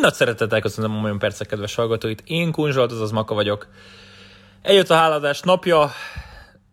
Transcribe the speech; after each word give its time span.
Nagy 0.00 0.14
szeretettel 0.14 0.60
köszönöm 0.60 0.96
a 0.96 1.02
olyan 1.02 1.18
percek 1.18 1.46
kedves 1.46 1.74
hallgatóit. 1.74 2.22
Én 2.26 2.52
Kunzsolt, 2.52 2.92
azaz 2.92 3.10
Maka 3.10 3.34
vagyok. 3.34 3.68
Eljött 4.62 4.90
a 4.90 4.94
háladás 4.94 5.40
napja, 5.40 5.90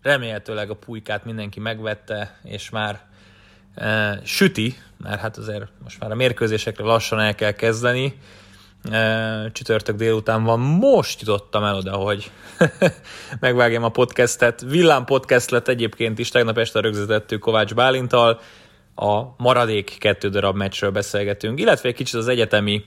remélhetőleg 0.01 0.69
a 0.69 0.75
pulykát 0.75 1.25
mindenki 1.25 1.59
megvette, 1.59 2.39
és 2.43 2.69
már 2.69 3.01
e, 3.75 4.19
süti, 4.23 4.75
mert 4.97 5.19
hát 5.19 5.37
azért 5.37 5.65
most 5.83 5.99
már 5.99 6.11
a 6.11 6.15
mérkőzésekre 6.15 6.83
lassan 6.83 7.19
el 7.19 7.35
kell 7.35 7.51
kezdeni. 7.51 8.19
E, 8.91 9.51
csütörtök 9.51 9.95
délután 9.95 10.43
van, 10.43 10.59
most 10.59 11.19
jutottam 11.19 11.63
el 11.63 11.75
oda, 11.75 11.95
hogy 11.95 12.31
megvágjam 13.39 13.83
a 13.83 13.89
podcastet. 13.89 14.61
Villám 14.61 15.05
podcast 15.05 15.49
lett 15.49 15.67
egyébként 15.67 16.19
is, 16.19 16.29
tegnap 16.29 16.57
este 16.57 16.79
rögzítettük 16.79 17.39
Kovács 17.39 17.73
Bálintal, 17.73 18.39
a 18.95 19.21
maradék 19.37 19.95
kettő 19.99 20.29
darab 20.29 20.55
meccsről 20.55 20.91
beszélgetünk, 20.91 21.59
illetve 21.59 21.89
egy 21.89 21.95
kicsit 21.95 22.15
az 22.15 22.27
egyetemi 22.27 22.83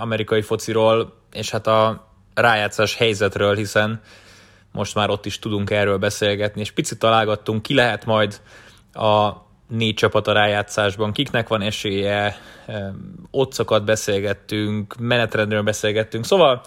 amerikai 0.00 0.42
fociról, 0.42 1.14
és 1.32 1.50
hát 1.50 1.66
a 1.66 2.08
rájátszás 2.34 2.96
helyzetről, 2.96 3.54
hiszen 3.54 4.00
most 4.72 4.94
már 4.94 5.10
ott 5.10 5.26
is 5.26 5.38
tudunk 5.38 5.70
erről 5.70 5.98
beszélgetni, 5.98 6.60
és 6.60 6.70
picit 6.70 6.98
találgattunk, 6.98 7.62
ki 7.62 7.74
lehet 7.74 8.04
majd 8.04 8.40
a 8.92 9.30
négy 9.68 9.94
csapat 9.94 10.28
a 10.28 10.32
rájátszásban, 10.32 11.12
kiknek 11.12 11.48
van 11.48 11.62
esélye, 11.62 12.36
eh, 12.66 12.86
otcokat 13.30 13.84
beszélgettünk, 13.84 14.94
menetrendről 14.98 15.62
beszélgettünk, 15.62 16.24
szóval 16.24 16.62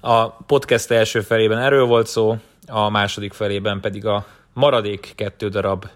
a 0.00 0.28
podcast 0.28 0.90
első 0.90 1.20
felében 1.20 1.58
erről 1.58 1.84
volt 1.84 2.06
szó, 2.06 2.36
a 2.66 2.88
második 2.88 3.32
felében 3.32 3.80
pedig 3.80 4.06
a 4.06 4.26
maradék 4.52 5.12
kettő 5.14 5.48
darab 5.48 5.86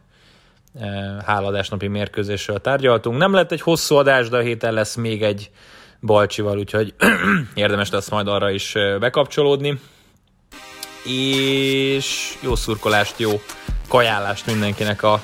háladásnapi 1.25 1.87
mérkőzésről 1.87 2.61
tárgyaltunk. 2.61 3.19
Nem 3.19 3.33
lett 3.33 3.53
egy 3.53 3.61
hosszú 3.61 3.97
adás, 3.97 4.29
de 4.29 4.37
a 4.37 4.41
héten 4.41 4.73
lesz 4.73 4.95
még 4.95 5.23
egy 5.23 5.51
Balcsival, 6.01 6.59
úgyhogy 6.59 6.95
érdemes 7.55 7.91
lesz 7.91 8.09
majd 8.09 8.29
arra 8.29 8.51
is 8.51 8.73
bekapcsolódni. 9.01 9.81
És 11.05 12.37
jó 12.41 12.55
szurkolást, 12.55 13.19
jó 13.19 13.41
kajálást 13.89 14.47
mindenkinek 14.47 15.03
a 15.03 15.23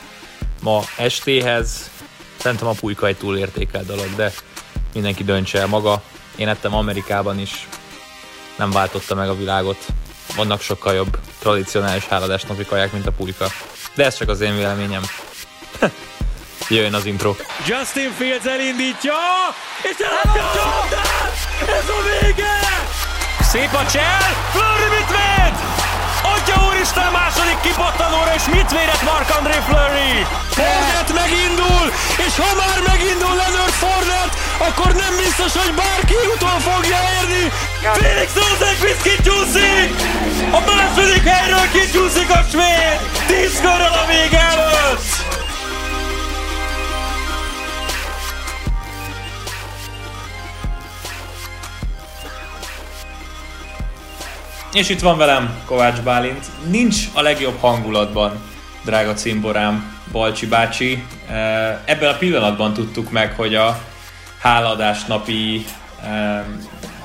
ma 0.63 0.83
estéhez. 0.99 1.91
Szerintem 2.37 2.69
a 2.69 2.73
pulyka 2.81 3.07
egy 3.07 3.17
túlértékelt 3.17 3.87
dolog, 3.87 4.15
de 4.17 4.33
mindenki 4.95 5.25
döntse 5.25 5.59
el 5.59 5.67
maga. 5.67 6.03
Én 6.37 6.49
ettem 6.49 6.75
Amerikában 6.75 7.39
is, 7.39 7.69
nem 8.59 8.71
váltotta 8.71 9.15
meg 9.15 9.29
a 9.29 9.37
világot. 9.37 9.87
Vannak 10.37 10.61
sokkal 10.61 10.95
jobb 10.95 11.19
tradicionális 11.39 12.07
háladásnapi 12.07 12.65
kaják, 12.65 12.93
mint 12.93 13.07
a 13.07 13.13
pulyka. 13.13 13.47
De 13.95 14.05
ez 14.05 14.17
csak 14.17 14.29
az 14.29 14.41
én 14.41 14.57
véleményem. 14.57 15.03
Jöjjön 16.69 16.95
az 16.95 17.07
intro. 17.07 17.35
Justin 17.67 18.13
Fields 18.19 18.47
elindítja, 18.55 19.19
és 19.91 19.97
elakadja 20.09 20.69
Ez 21.79 21.89
a 21.97 22.01
vége! 22.09 22.57
Szép 23.51 23.73
a 23.83 23.85
csel, 23.93 24.27
Flurry 24.53 24.89
mit 24.97 25.11
véd? 25.17 25.55
Atya 26.35 26.57
úristen 26.67 27.11
második 27.13 27.61
kipattanóra, 27.67 28.33
és 28.39 28.45
mit 28.55 28.71
védett 28.77 29.03
Mark-André 29.11 29.59
Flurry? 29.69 30.13
Fornet 30.59 31.11
megindul, 31.23 31.85
és 32.27 32.33
ha 32.43 32.51
már 32.63 32.79
megindul 32.93 33.35
Leonard 33.41 33.77
Fornet, 33.83 34.31
akkor 34.67 34.91
nem 35.05 35.13
biztos, 35.25 35.53
hogy 35.63 35.73
bárki 35.81 36.19
utol 36.35 36.59
fogja 36.69 37.01
érni. 37.19 37.45
Felix 38.01 38.29
Rosenqvist 38.43 39.03
kicsúszik! 39.09 39.89
A 40.59 40.61
második 40.71 41.25
helyről 41.33 41.69
kicsúszik 41.77 42.31
a 42.39 42.41
svéd! 42.51 42.99
Tíz 43.31 43.55
körrel 43.65 43.95
a 44.03 44.05
vége 44.13 44.41
előtt! 44.55 45.36
És 54.73 54.89
itt 54.89 55.01
van 55.01 55.19
velem 55.19 55.63
Kovács 55.65 56.01
Bálint. 56.01 56.45
Nincs 56.71 56.97
a 57.15 57.21
legjobb 57.21 57.59
hangulatban, 57.61 58.41
drága 58.85 59.15
cimborám, 59.15 59.99
Balcsi 60.13 60.47
bácsi. 60.47 61.03
Ebben 61.85 62.13
a 62.13 62.17
pillanatban 62.17 62.73
tudtuk 62.73 63.11
meg, 63.11 63.33
hogy 63.33 63.55
a 63.55 63.83
háladás 64.41 65.05
napi 65.05 65.65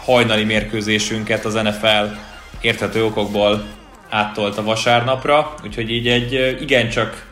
hajnali 0.04 0.44
mérkőzésünket 0.44 1.46
az 1.46 1.54
NFL 1.54 2.16
érthető 2.62 3.06
okokból 3.06 3.64
áttolt 4.10 4.58
a 4.58 4.64
vasárnapra, 4.64 5.54
úgyhogy 5.64 5.92
így 5.92 6.08
egy 6.08 6.58
igencsak 6.62 7.26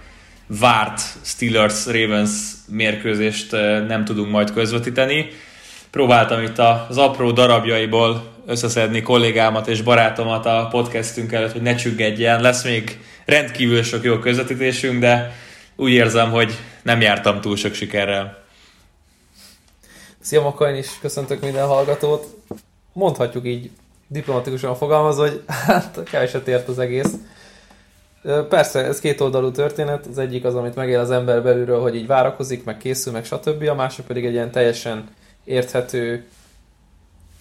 várt 0.48 1.02
Steelers-Ravens 1.24 2.32
mérkőzést 2.68 3.52
nem 3.88 4.06
tudunk 4.06 4.32
majd 4.32 4.54
közvetíteni. 4.54 5.30
Próbáltam 5.92 6.42
itt 6.42 6.58
az 6.58 6.98
apró 6.98 7.32
darabjaiból 7.32 8.24
összeszedni 8.46 9.02
kollégámat 9.02 9.68
és 9.68 9.82
barátomat 9.82 10.46
a 10.46 10.68
podcastünk 10.72 11.32
előtt, 11.32 11.52
hogy 11.52 11.62
ne 11.62 11.76
csüggedjen. 11.76 12.42
Lesz 12.42 12.64
még 12.64 13.00
rendkívül 13.26 13.84
sok 13.84 14.04
jó 14.04 14.20
közvetítésünk, 14.20 15.00
de 15.00 15.36
úgy 15.76 15.92
érzem, 15.92 16.32
hogy 16.32 16.54
nem 16.84 17.02
jártam 17.02 17.42
túl 17.42 17.56
sok 17.56 17.74
sikerrel. 17.74 18.44
Szia 20.20 20.42
Makain 20.42 20.76
is, 20.76 20.88
köszöntök 21.02 21.42
minden 21.42 21.68
hallgatót. 21.68 22.26
Mondhatjuk 22.94 23.46
így 23.48 23.70
diplomatikusan 24.08 24.76
fogalmazva, 24.76 25.22
hogy 25.22 25.44
hát 25.68 26.00
keveset 26.04 26.48
ért 26.48 26.68
az 26.68 26.80
egész. 26.80 27.14
Persze, 28.50 28.80
ez 28.80 29.00
két 29.00 29.22
oldalú 29.22 29.52
történet. 29.52 30.06
Az 30.06 30.18
egyik 30.18 30.46
az, 30.46 30.56
amit 30.56 30.76
megél 30.76 31.00
az 31.00 31.12
ember 31.12 31.44
belülről, 31.44 31.82
hogy 31.82 31.96
így 31.96 32.08
várakozik, 32.08 32.64
meg 32.64 32.78
készül, 32.78 33.14
meg 33.14 33.26
stb. 33.26 33.68
A 33.70 33.76
másik 33.76 34.06
pedig 34.06 34.26
egy 34.26 34.34
ilyen 34.34 34.52
teljesen 34.52 35.10
érthető 35.50 36.26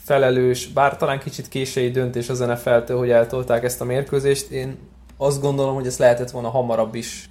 felelős, 0.04 0.66
bár 0.66 0.96
talán 0.96 1.18
kicsit 1.18 1.48
késői 1.48 1.90
döntés 1.90 2.28
az 2.28 2.38
NFL-től, 2.38 2.98
hogy 2.98 3.10
eltolták 3.10 3.64
ezt 3.64 3.80
a 3.80 3.84
mérkőzést. 3.84 4.50
Én 4.50 4.78
azt 5.16 5.40
gondolom, 5.40 5.74
hogy 5.74 5.86
ezt 5.86 5.98
lehetett 5.98 6.30
volna 6.30 6.48
hamarabb 6.48 6.94
is 6.94 7.30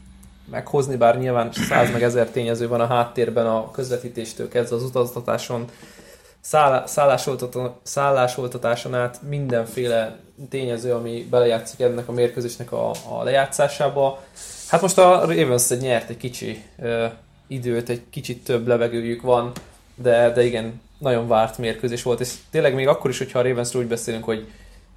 meghozni, 0.51 0.95
bár 0.95 1.19
nyilván 1.19 1.51
száz 1.51 1.91
meg 1.91 2.03
ezer 2.03 2.27
tényező 2.29 2.67
van 2.67 2.81
a 2.81 2.85
háttérben 2.85 3.45
a 3.47 3.71
közvetítéstől 3.71 4.47
kezdve 4.47 4.75
az 4.75 4.83
utaztatáson, 4.83 5.65
szállásoltatáson 7.83 8.95
át 8.95 9.19
mindenféle 9.29 10.19
tényező, 10.49 10.93
ami 10.93 11.27
belejátszik 11.29 11.79
ennek 11.79 12.07
a 12.07 12.11
mérkőzésnek 12.11 12.71
a, 12.71 12.89
a 12.89 13.23
lejátszásába. 13.23 14.23
Hát 14.67 14.81
most 14.81 14.97
a 14.97 15.25
Ravens 15.25 15.69
nyert 15.69 16.09
egy 16.09 16.17
kicsi 16.17 16.63
ö, 16.79 17.05
időt, 17.47 17.89
egy 17.89 18.01
kicsit 18.09 18.43
több 18.43 18.67
levegőjük 18.67 19.21
van, 19.21 19.51
de, 20.01 20.31
de 20.31 20.43
igen, 20.45 20.81
nagyon 20.97 21.27
várt 21.27 21.57
mérkőzés 21.57 22.03
volt, 22.03 22.19
és 22.19 22.33
tényleg 22.51 22.73
még 22.73 22.87
akkor 22.87 23.09
is, 23.09 23.17
hogyha 23.17 23.39
a 23.39 23.41
Ravensről 23.41 23.81
úgy 23.81 23.87
beszélünk, 23.87 24.23
hogy 24.23 24.47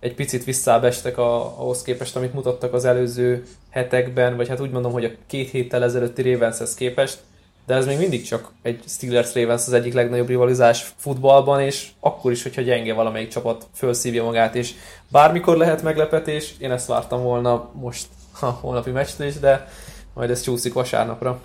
egy 0.00 0.14
picit 0.14 0.44
visszábestek 0.44 1.18
a, 1.18 1.60
ahhoz 1.60 1.82
képest, 1.82 2.16
amit 2.16 2.34
mutattak 2.34 2.72
az 2.72 2.84
előző 2.84 3.46
hetekben, 3.70 4.36
vagy 4.36 4.48
hát 4.48 4.60
úgy 4.60 4.70
mondom, 4.70 4.92
hogy 4.92 5.04
a 5.04 5.10
két 5.26 5.50
héttel 5.50 5.82
ezelőtti 5.82 6.32
Ravenshez 6.32 6.74
képest, 6.74 7.18
de 7.66 7.74
ez 7.74 7.86
még 7.86 7.98
mindig 7.98 8.22
csak 8.22 8.52
egy 8.62 8.82
Steelers 8.86 9.34
Ravens 9.34 9.66
az 9.66 9.72
egyik 9.72 9.92
legnagyobb 9.92 10.28
rivalizás 10.28 10.92
futballban, 10.96 11.60
és 11.60 11.88
akkor 12.00 12.32
is, 12.32 12.42
hogyha 12.42 12.62
gyenge 12.62 12.94
valamelyik 12.94 13.28
csapat 13.28 13.66
fölszívja 13.74 14.24
magát, 14.24 14.54
és 14.54 14.74
bármikor 15.08 15.56
lehet 15.56 15.82
meglepetés, 15.82 16.54
én 16.58 16.70
ezt 16.70 16.86
vártam 16.86 17.22
volna 17.22 17.70
most 17.72 18.06
a 18.40 18.46
holnapi 18.46 18.90
meccstől 18.90 19.26
is, 19.26 19.38
de 19.38 19.68
majd 20.14 20.30
ez 20.30 20.42
csúszik 20.42 20.72
vasárnapra. 20.72 21.40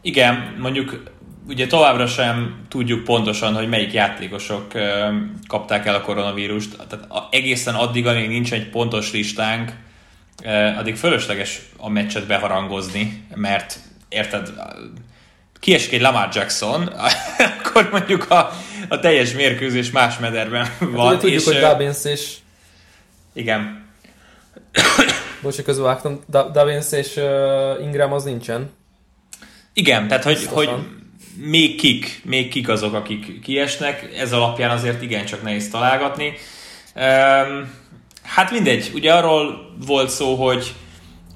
Igen, 0.00 0.56
mondjuk 0.58 1.02
ugye 1.48 1.66
továbbra 1.66 2.06
sem 2.06 2.64
tudjuk 2.68 3.04
pontosan, 3.04 3.54
hogy 3.54 3.68
melyik 3.68 3.92
játékosok 3.92 4.72
kapták 5.46 5.86
el 5.86 5.94
a 5.94 6.00
koronavírust. 6.00 6.76
Tehát 6.76 7.06
egészen 7.30 7.74
addig, 7.74 8.06
amíg 8.06 8.28
nincs 8.28 8.52
egy 8.52 8.68
pontos 8.68 9.12
listánk, 9.12 9.72
addig 10.78 10.96
fölösleges 10.96 11.60
a 11.76 11.88
meccset 11.88 12.26
beharangozni, 12.26 13.26
mert 13.34 13.78
érted, 14.08 14.52
kiesik 15.60 15.92
egy 15.92 16.00
Lamar 16.00 16.28
Jackson, 16.32 16.82
akkor 17.58 17.88
mondjuk 17.90 18.30
a, 18.30 18.50
a 18.88 18.98
teljes 18.98 19.32
mérkőzés 19.32 19.90
más 19.90 20.18
mederben 20.18 20.64
hát 20.64 20.78
van. 20.78 21.08
Hát, 21.08 21.18
tudjuk, 21.18 21.40
és, 21.40 21.46
hogy 21.46 21.58
Dobbins 21.58 22.04
és... 22.04 22.36
Igen. 23.32 23.84
Bocs, 25.42 25.62
közvágtam, 25.62 26.20
Dobbins 26.26 26.92
és 26.92 27.16
uh, 27.16 27.82
Ingram 27.82 28.12
az 28.12 28.24
nincsen. 28.24 28.70
Igen, 29.72 30.08
tehát 30.08 30.24
hogy, 30.24 30.46
hogy 30.46 30.70
még 31.36 31.76
kik, 31.76 32.20
még 32.24 32.48
kik 32.48 32.68
azok, 32.68 32.94
akik 32.94 33.40
kiesnek, 33.40 34.10
ez 34.18 34.32
alapján 34.32 34.70
azért 34.70 35.02
igencsak 35.02 35.42
nehéz 35.42 35.70
találgatni. 35.70 36.32
Hát 38.22 38.50
mindegy, 38.50 38.90
ugye 38.94 39.12
arról 39.12 39.74
volt 39.86 40.10
szó, 40.10 40.34
hogy 40.34 40.74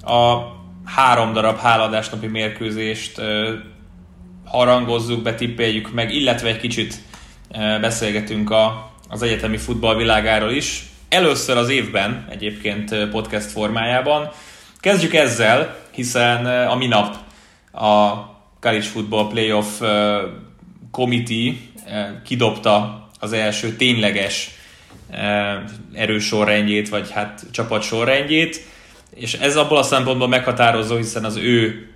a 0.01 0.37
három 0.85 1.33
darab 1.33 1.57
háladásnapi 1.59 2.27
mérkőzést 2.27 3.21
harangozzuk, 4.45 5.21
betippeljük 5.21 5.93
meg, 5.93 6.13
illetve 6.13 6.47
egy 6.47 6.59
kicsit 6.59 6.95
beszélgetünk 7.81 8.49
a, 8.49 8.91
az 9.09 9.21
egyetemi 9.21 9.57
futball 9.57 9.95
világáról 9.95 10.51
is. 10.51 10.85
Először 11.09 11.57
az 11.57 11.69
évben, 11.69 12.27
egyébként 12.29 13.09
podcast 13.09 13.51
formájában. 13.51 14.29
Kezdjük 14.79 15.13
ezzel, 15.13 15.77
hiszen 15.91 16.67
a 16.67 16.75
minap 16.75 17.15
a 17.71 18.13
College 18.59 18.85
Football 18.85 19.27
Playoff 19.27 19.81
Committee 20.91 21.53
kidobta 22.23 23.07
az 23.19 23.33
első 23.33 23.75
tényleges 23.75 24.49
erős 25.93 26.25
sorrendjét, 26.25 26.89
vagy 26.89 27.11
hát 27.11 27.45
csapat 27.51 27.81
sorrendjét, 27.81 28.65
és 29.15 29.33
ez 29.33 29.55
abból 29.55 29.77
a 29.77 29.83
szempontból 29.83 30.27
meghatározó, 30.27 30.95
hiszen 30.95 31.23
az 31.23 31.35
ő 31.35 31.89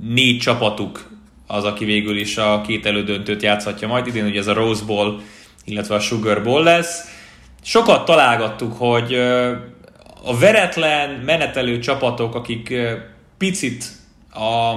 négy 0.00 0.38
csapatuk 0.38 1.10
az, 1.46 1.64
aki 1.64 1.84
végül 1.84 2.18
is 2.18 2.36
a 2.36 2.60
két 2.66 2.86
elődöntőt 2.86 3.42
játszhatja 3.42 3.88
majd. 3.88 4.06
Idén 4.06 4.26
ugye 4.26 4.38
ez 4.38 4.46
a 4.46 4.52
Rose 4.52 4.84
Bowl, 4.84 5.20
illetve 5.64 5.94
a 5.94 6.00
Sugar 6.00 6.42
Bowl 6.42 6.62
lesz. 6.62 7.16
Sokat 7.62 8.04
találgattuk, 8.04 8.72
hogy 8.72 9.14
a 10.24 10.38
veretlen, 10.38 11.10
menetelő 11.10 11.78
csapatok, 11.78 12.34
akik 12.34 12.74
picit 13.38 13.84
a, 14.32 14.72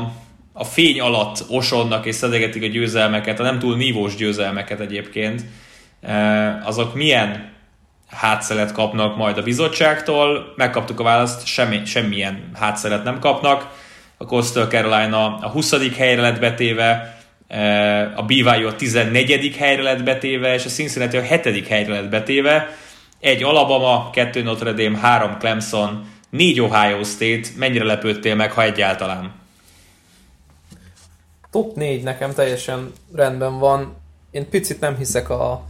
a 0.53 0.63
fény 0.63 1.00
alatt 1.00 1.45
osonnak 1.50 2.06
és 2.06 2.15
szedegetik 2.15 2.63
a 2.63 2.68
győzelmeket, 2.68 3.39
a 3.39 3.44
nem 3.44 3.59
túl 3.59 3.77
nívós 3.77 4.15
győzelmeket 4.15 4.80
egyébként, 4.80 5.45
azok 6.63 6.95
milyen 6.95 7.50
hátszelet 8.09 8.71
kapnak 8.71 9.18
majd 9.18 9.38
a 9.38 9.44
bizottságtól. 9.44 10.53
Megkaptuk 10.56 11.00
a 11.00 11.03
választ, 11.03 11.45
semmi, 11.45 11.86
semmilyen 11.86 12.51
hátszelet 12.53 13.03
nem 13.03 13.19
kapnak. 13.19 13.68
A 14.18 14.25
Coastal 14.25 14.68
Carolina 14.68 15.38
a 15.38 15.50
20. 15.50 15.95
helyre 15.98 16.21
lett 16.21 16.39
betéve, 16.39 17.19
a 18.15 18.24
BYU 18.24 18.68
a 18.68 18.75
14. 18.75 19.56
helyre 19.57 19.81
lett 19.81 20.04
betéve, 20.04 20.54
és 20.54 20.65
a 20.65 20.69
Cincinnati 20.69 21.18
a 21.18 21.21
7. 21.21 21.68
helyre 21.68 21.94
lett 21.94 22.09
betéve. 22.09 22.75
Egy 23.19 23.44
Alabama, 23.44 24.09
kettő 24.09 24.44
Notre 24.44 24.71
Dame, 24.71 24.97
három 24.97 25.38
Clemson, 25.38 26.06
négy 26.30 26.59
Ohio 26.59 27.04
State. 27.04 27.50
Mennyire 27.56 27.83
lepődtél 27.83 28.36
meg, 28.36 28.51
ha 28.51 28.63
egyáltalán? 28.63 29.40
Top 31.51 31.75
4 31.75 32.03
nekem 32.03 32.33
teljesen 32.33 32.92
rendben 33.13 33.59
van. 33.59 33.95
Én 34.31 34.50
picit 34.50 34.80
nem 34.80 34.95
hiszek 34.95 35.30
a 35.30 35.63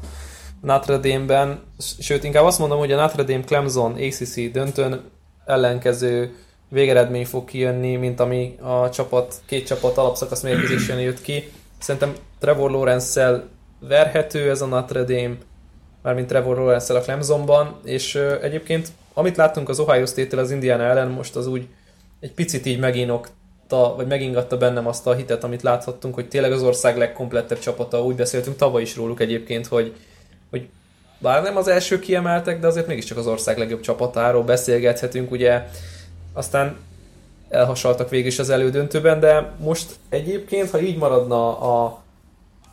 Notre 0.61 0.97
Dame-ben, 0.97 1.63
sőt 1.99 2.23
inkább 2.23 2.43
azt 2.45 2.59
mondom, 2.59 2.77
hogy 2.77 2.91
a 2.91 2.95
Notre 2.95 3.23
Dame 3.23 3.43
Clemson 3.43 3.93
ACC 3.93 4.51
döntőn 4.51 5.01
ellenkező 5.45 6.35
végeredmény 6.69 7.25
fog 7.25 7.45
kijönni, 7.45 7.95
mint 7.95 8.19
ami 8.19 8.57
a 8.61 8.89
csapat, 8.89 9.35
két 9.45 9.65
csapat 9.65 9.97
alapszakasz 9.97 10.41
mérkőzésen 10.41 10.99
jött 10.99 11.21
ki. 11.21 11.51
Szerintem 11.79 12.15
Trevor 12.39 12.71
Lawrence-szel 12.71 13.49
verhető 13.79 14.49
ez 14.49 14.61
a 14.61 14.65
Notre 14.65 15.03
Dame, 15.03 15.35
mármint 16.01 16.27
Trevor 16.27 16.57
lawrence 16.57 16.97
a 16.97 17.01
Clemsonban, 17.01 17.79
és 17.83 18.15
egyébként 18.41 18.87
amit 19.13 19.37
láttunk 19.37 19.69
az 19.69 19.79
Ohio 19.79 20.05
State-tel 20.05 20.39
az 20.39 20.51
Indiana 20.51 20.83
ellen, 20.83 21.07
most 21.07 21.35
az 21.35 21.47
úgy 21.47 21.67
egy 22.19 22.33
picit 22.33 22.65
így 22.65 22.79
meginokta, 23.71 23.95
vagy 23.95 24.07
megingatta 24.07 24.57
bennem 24.57 24.87
azt 24.87 25.07
a 25.07 25.13
hitet, 25.13 25.43
amit 25.43 25.61
láthattunk, 25.61 26.13
hogy 26.13 26.27
tényleg 26.27 26.51
az 26.51 26.63
ország 26.63 26.97
legkomplettebb 26.97 27.59
csapata, 27.59 28.03
úgy 28.03 28.15
beszéltünk 28.15 28.55
tavaly 28.55 28.81
is 28.81 28.95
róluk 28.95 29.19
egyébként, 29.19 29.67
hogy, 29.67 29.95
hogy 30.49 30.67
bár 31.19 31.43
nem 31.43 31.57
az 31.57 31.67
első 31.67 31.99
kiemeltek, 31.99 32.59
de 32.59 32.67
azért 32.67 32.87
mégiscsak 32.87 33.17
az 33.17 33.27
ország 33.27 33.57
legjobb 33.57 33.81
csapatáról 33.81 34.43
beszélgethetünk, 34.43 35.31
ugye 35.31 35.67
aztán 36.33 36.77
elhasaltak 37.49 38.09
végig 38.09 38.25
is 38.25 38.39
az 38.39 38.49
elődöntőben, 38.49 39.19
de 39.19 39.51
most 39.57 39.95
egyébként, 40.09 40.69
ha 40.69 40.79
így 40.79 40.97
maradna 40.97 41.59
a 41.59 42.01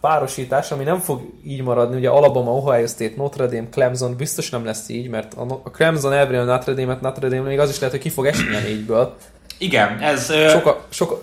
párosítás, 0.00 0.70
ami 0.70 0.84
nem 0.84 0.98
fog 0.98 1.20
így 1.44 1.62
maradni, 1.62 1.96
ugye 1.96 2.08
Alabama, 2.08 2.54
Ohio 2.54 2.86
State, 2.86 3.14
Notre 3.16 3.46
Dame, 3.46 3.68
Clemson 3.70 4.16
biztos 4.16 4.50
nem 4.50 4.64
lesz 4.64 4.88
így, 4.88 5.08
mert 5.08 5.34
a 5.34 5.70
Clemson 5.70 6.12
elveri 6.12 6.36
a 6.36 6.44
Notre 6.44 6.74
Dame-et, 6.74 7.00
Notre 7.00 7.28
Dame 7.28 7.48
még 7.48 7.58
az 7.58 7.70
is 7.70 7.78
lehet, 7.78 7.90
hogy 7.90 8.02
ki 8.02 8.10
fog 8.10 8.26
esni 8.26 8.54
a 8.54 8.60
négyből. 8.60 9.16
Igen, 9.58 9.98
ez... 10.00 10.32
Sok 10.50 10.66
a, 10.66 10.86
sok, 10.90 11.10
a, 11.10 11.22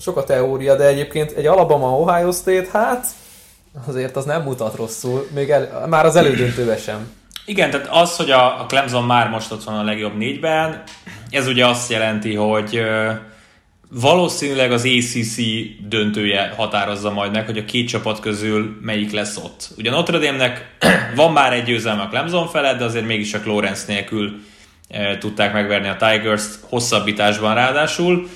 sok 0.00 0.16
a 0.16 0.24
teória, 0.24 0.76
de 0.76 0.84
egyébként 0.84 1.30
egy 1.30 1.46
Alabama, 1.46 1.98
Ohio 1.98 2.32
State, 2.32 2.68
hát 2.72 3.06
azért 3.86 4.16
az 4.16 4.24
nem 4.24 4.42
mutat 4.42 4.76
rosszul, 4.76 5.28
még 5.34 5.50
el, 5.50 5.86
már 5.88 6.04
az 6.04 6.16
elődöntőben 6.16 6.78
sem. 6.78 7.12
Igen, 7.44 7.70
tehát 7.70 7.88
az, 7.90 8.16
hogy 8.16 8.30
a, 8.30 8.60
a 8.60 8.66
Clemson 8.66 9.04
már 9.04 9.28
most 9.28 9.52
ott 9.52 9.64
van 9.64 9.78
a 9.78 9.84
legjobb 9.84 10.16
négyben, 10.16 10.82
ez 11.30 11.46
ugye 11.46 11.66
azt 11.66 11.90
jelenti, 11.90 12.34
hogy 12.34 12.80
valószínűleg 13.90 14.72
az 14.72 14.84
ACC 14.84 15.36
döntője 15.88 16.52
határozza 16.56 17.10
majd 17.10 17.32
meg, 17.32 17.46
hogy 17.46 17.58
a 17.58 17.64
két 17.64 17.88
csapat 17.88 18.20
közül 18.20 18.78
melyik 18.80 19.12
lesz 19.12 19.36
ott. 19.36 19.68
Ugye 19.78 19.90
Notre 19.90 20.18
Dame-nek 20.18 20.76
van 21.14 21.32
már 21.32 21.52
egy 21.52 21.64
győzelme 21.64 22.02
a 22.02 22.08
Clemson 22.08 22.48
felett, 22.48 22.78
de 22.78 22.84
azért 22.84 23.06
mégis 23.06 23.34
a 23.34 23.40
Lawrence 23.44 23.84
nélkül 23.86 24.40
tudták 25.18 25.52
megverni 25.52 25.88
a 25.88 25.96
Tigers-t 25.96 26.58
hosszabbításban 26.68 27.54
ráadásul. 27.54 28.28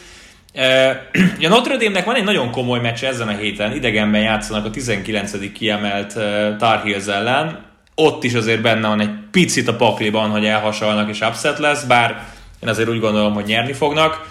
Ugye 1.37 1.49
Notre 1.49 1.77
Dame-nek 1.77 2.05
van 2.05 2.15
egy 2.15 2.25
nagyon 2.25 2.51
komoly 2.51 2.81
meccs 2.81 3.05
ezen 3.05 3.29
a 3.29 3.37
héten, 3.37 3.75
idegenben 3.75 4.21
játszanak 4.21 4.65
a 4.65 4.71
19. 4.71 5.53
kiemelt 5.53 6.13
Tar 6.59 6.83
Heels 6.85 7.07
ellen, 7.07 7.69
ott 7.95 8.25
is 8.25 8.35
azért 8.35 8.61
benne 8.61 8.89
van 8.89 9.01
egy 9.01 9.11
picit 9.31 9.69
a 9.69 9.77
pakliban, 9.77 10.31
hogy 10.31 10.45
elhasalnak 10.45 11.09
és 11.09 11.21
upset 11.21 11.59
lesz, 11.59 11.83
bár 11.83 12.25
én 12.63 12.69
azért 12.69 12.89
úgy 12.89 13.01
gondolom, 13.01 13.35
hogy 13.35 13.45
nyerni 13.45 13.73
fognak. 13.73 14.29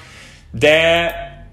De 0.52 1.12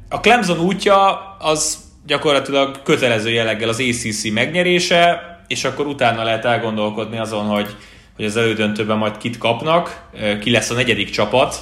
a 0.08 0.20
Clemson 0.20 0.58
útja 0.58 1.19
az 1.38 1.78
gyakorlatilag 2.06 2.82
kötelező 2.82 3.30
jelleggel 3.30 3.69
az 3.69 3.80
ACC 3.80 4.30
megnyerése, 4.30 5.20
és 5.46 5.64
akkor 5.64 5.86
utána 5.86 6.22
lehet 6.22 6.44
elgondolkodni 6.44 7.19
azon, 7.19 7.44
hogy, 7.44 7.76
hogy 8.16 8.24
az 8.24 8.36
elődöntőben 8.36 8.96
majd 8.96 9.16
kit 9.16 9.38
kapnak, 9.38 10.08
ki 10.40 10.50
lesz 10.50 10.70
a 10.70 10.74
negyedik 10.74 11.10
csapat, 11.10 11.56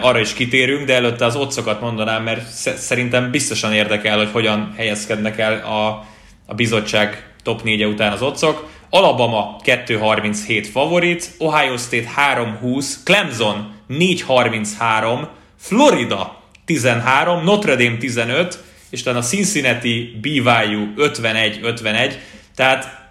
arra 0.00 0.18
is 0.18 0.32
kitérünk, 0.32 0.86
de 0.86 0.94
előtte 0.94 1.24
az 1.24 1.36
otcokat 1.36 1.80
mondanám, 1.80 2.22
mert 2.22 2.50
szerintem 2.76 3.30
biztosan 3.30 3.72
érdekel, 3.72 4.16
hogy 4.16 4.28
hogyan 4.32 4.72
helyezkednek 4.76 5.38
el 5.38 5.58
a, 5.58 6.06
a 6.46 6.54
bizottság 6.54 7.32
top 7.42 7.62
4 7.62 7.84
után 7.84 8.12
az 8.12 8.22
otcok. 8.22 8.70
Alabama 8.90 9.56
2.37 9.64 10.68
favorit, 10.72 11.30
Ohio 11.38 11.76
State 11.76 12.10
3.20, 12.34 12.94
Clemson 13.04 13.72
4.33, 13.88 15.26
Florida 15.58 16.42
13, 16.64 17.44
Notre 17.44 17.76
Dame 17.76 17.96
15, 17.96 18.58
és 18.90 19.02
talán 19.02 19.20
a 19.20 19.24
Cincinnati 19.24 20.18
BYU 20.20 20.92
51-51, 20.96 22.12
tehát 22.54 23.01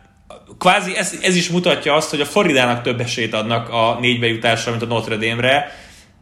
kvázi 0.58 0.96
ez, 0.96 1.20
ez 1.22 1.36
is 1.36 1.50
mutatja 1.50 1.94
azt, 1.96 2.10
hogy 2.10 2.22
a 2.22 2.26
Floridának 2.26 2.82
több 2.82 3.00
esélyt 3.00 3.34
adnak 3.34 3.70
a 3.70 3.98
négybe 4.00 4.28
jutásra, 4.28 4.72
mint 4.72 4.84
a 4.84 4.86
Notre 4.86 5.16
Dame-re, 5.16 5.72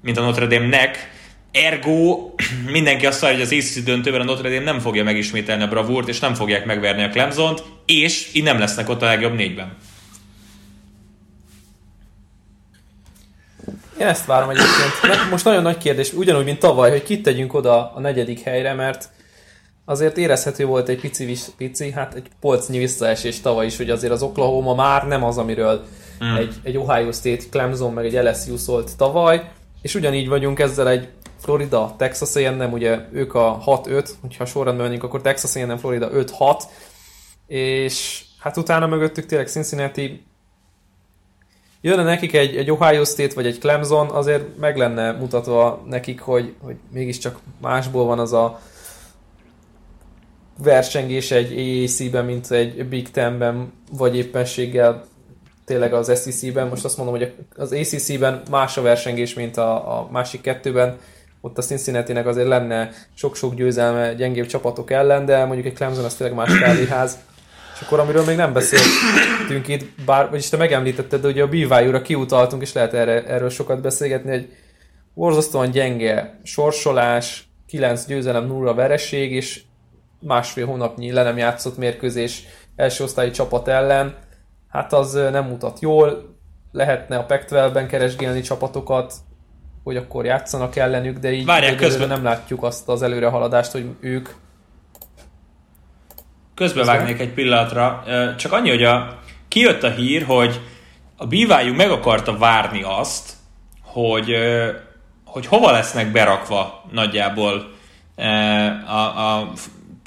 mint 0.02 0.18
a 0.18 0.22
Notre 0.22 0.46
Dame-nek, 0.46 1.18
Ergo 1.52 2.30
mindenki 2.72 3.06
azt 3.06 3.20
várja, 3.20 3.38
hogy 3.38 3.46
az 3.46 3.66
ACC 3.66 3.84
döntőben 3.84 4.22
a 4.22 4.24
Notre 4.24 4.50
Dame 4.50 4.64
nem 4.64 4.80
fogja 4.80 5.04
megismételni 5.04 5.64
a 5.64 5.68
bravúrt, 5.68 6.08
és 6.08 6.20
nem 6.20 6.34
fogják 6.34 6.66
megverni 6.66 7.04
a 7.04 7.10
Clemson-t, 7.10 7.64
és 7.86 8.30
így 8.34 8.44
nem 8.44 8.60
lesznek 8.60 8.90
ott 8.90 9.02
a 9.02 9.06
legjobb 9.06 9.34
négyben. 9.34 9.78
Én 14.00 14.08
ezt 14.08 14.26
várom 14.26 14.50
egyébként. 14.50 15.30
Most 15.30 15.46
nagyon 15.46 15.62
nagy 15.62 15.78
kérdés, 15.78 16.14
ugyanúgy, 16.14 16.46
mint 16.46 16.60
tavaly, 16.60 16.90
hogy 16.90 17.04
kit 17.04 17.24
tegyünk 17.24 17.54
oda 17.54 17.94
a 17.96 18.00
negyedik 18.00 18.42
helyre, 18.42 18.74
mert 18.74 19.10
azért 19.90 20.18
érezhető 20.18 20.66
volt 20.66 20.90
egy 20.90 21.00
pici, 21.00 21.38
pici 21.58 21.92
hát 21.92 22.14
egy 22.14 22.28
polcnyi 22.40 22.78
visszaesés 22.78 23.42
tavaly 23.42 23.66
is, 23.66 23.78
hogy 23.78 23.90
azért 23.90 24.14
az 24.14 24.22
Oklahoma 24.22 24.76
már 24.76 25.08
nem 25.08 25.24
az, 25.24 25.38
amiről 25.38 25.84
mm. 26.24 26.36
egy, 26.36 26.56
egy 26.64 26.78
Ohio 26.78 27.12
State, 27.12 27.44
Clemson, 27.50 27.94
meg 27.94 28.06
egy 28.06 28.24
LSU 28.24 28.58
szólt 28.58 28.98
tavaly, 28.98 29.52
és 29.82 29.96
ugyanígy 29.96 30.28
vagyunk 30.28 30.60
ezzel 30.60 30.90
egy 30.90 31.08
Florida, 31.40 31.96
Texas 31.98 32.36
A&M, 32.36 32.72
ugye 32.72 33.00
ők 33.12 33.34
a 33.34 33.62
6-5, 33.66 34.10
hogyha 34.22 34.46
sorrendben 34.46 34.84
menjünk, 34.84 35.04
akkor 35.04 35.22
Texas 35.22 35.56
A&M, 35.56 35.78
Florida 35.78 36.10
5-6, 36.14 36.62
és 37.48 38.24
hát 38.40 38.58
utána 38.58 38.88
mögöttük 38.88 39.26
tényleg 39.26 39.48
Cincinnati. 39.48 40.24
Jönne 41.82 42.04
nekik 42.04 42.34
egy, 42.34 42.56
egy 42.56 42.72
Ohio 42.72 43.04
State 43.04 43.36
vagy 43.36 43.46
egy 43.46 43.60
Clemson, 43.60 44.10
azért 44.10 44.58
meg 44.58 44.78
lenne 44.78 45.12
mutatva 45.12 45.84
nekik, 45.88 46.22
hogy, 46.22 46.56
hogy 46.62 46.76
mégiscsak 46.92 47.40
másból 47.62 48.06
van 48.06 48.20
az 48.20 48.34
a 48.34 48.60
versengés 50.64 51.32
egy 51.32 51.52
AAC-ben, 51.58 52.26
mint 52.26 52.52
egy 52.52 52.86
Big 52.86 53.12
Ten-ben, 53.12 53.74
vagy 53.92 54.16
éppenséggel 54.16 55.08
tényleg 55.66 55.94
az 55.94 56.22
SEC-ben. 56.24 56.68
Most 56.68 56.86
azt 56.86 56.98
mondom, 56.98 57.16
hogy 57.16 57.34
az 57.56 57.72
ACC-ben 57.72 58.42
más 58.50 58.78
a 58.78 58.82
versengés, 58.82 59.34
mint 59.34 59.58
a, 59.58 60.00
a 60.00 60.10
másik 60.12 60.42
kettőben. 60.42 60.98
Ott 61.42 61.58
a 61.58 61.62
Cincinnati-nek 61.62 62.26
azért 62.26 62.48
lenne 62.48 62.90
sok-sok 63.14 63.56
győzelme 63.56 64.14
gyengébb 64.14 64.46
csapatok 64.46 64.92
ellen, 64.92 65.26
de 65.26 65.46
mondjuk 65.46 65.68
egy 65.68 65.74
Clemson 65.74 66.06
az 66.06 66.14
tényleg 66.14 66.36
más 66.36 66.60
kávéház. 66.60 67.18
És 67.76 67.86
akkor 67.86 68.00
amiről 68.00 68.26
még 68.26 68.36
nem 68.36 68.54
beszéltünk 68.54 69.68
itt, 69.68 70.04
bár, 70.06 70.30
vagyis 70.30 70.50
te 70.50 70.58
megemlítetted, 70.58 71.26
ugye 71.26 71.44
a 71.44 71.48
BYU-ra 71.48 72.02
kiutaltunk, 72.02 72.62
és 72.62 72.74
lehet 72.74 72.94
erre, 72.94 73.24
erről 73.26 73.50
sokat 73.50 73.82
beszélgetni, 73.82 74.32
egy 74.32 74.54
borzasztóan 75.14 75.72
gyenge 75.72 76.40
sorsolás, 76.44 77.48
9 77.68 78.06
győzelem, 78.06 78.48
0 78.48 78.74
vereség, 78.74 79.32
és 79.32 79.62
másfél 80.20 80.66
hónapnyi 80.66 81.12
le 81.12 81.24
nem 81.24 81.38
játszott 81.38 81.78
mérkőzés 81.78 82.44
első 82.76 83.04
osztályi 83.04 83.32
csapat 83.32 83.68
ellen, 83.68 84.16
hát 84.70 84.94
az 84.94 85.14
nem 85.14 85.46
mutat 85.46 85.80
jól, 85.80 86.38
lehetne 86.72 87.18
a 87.18 87.24
pac 87.24 87.52
ben 87.74 87.88
keresgélni 87.88 88.42
csapatokat, 88.42 89.14
hogy 89.84 89.98
akkor 89.98 90.26
játszanak 90.26 90.76
ellenük, 90.76 91.18
de 91.18 91.32
így 91.32 91.46
Várják, 91.46 91.76
közben... 91.76 92.08
nem 92.08 92.24
látjuk 92.24 92.64
azt 92.64 92.90
az 92.90 93.02
előrehaladást, 93.02 93.72
hogy 93.72 93.86
ők 94.00 94.30
közbevágnék 96.56 97.20
egy 97.20 97.34
pillanatra. 97.34 98.04
Csak 98.38 98.52
annyi, 98.52 98.70
hogy 98.70 98.84
a, 98.84 99.20
kijött 99.48 99.84
a 99.84 99.90
hír, 99.90 100.24
hogy 100.24 100.62
a 101.18 101.28
BYU 101.28 101.74
meg 101.76 101.92
akarta 101.92 102.38
várni 102.38 102.82
azt, 102.84 103.34
hogy, 103.82 104.36
hogy 105.26 105.46
hova 105.46 105.72
lesznek 105.72 106.12
berakva 106.12 106.84
nagyjából 106.92 107.72
a, 108.88 108.98
a 108.98 109.52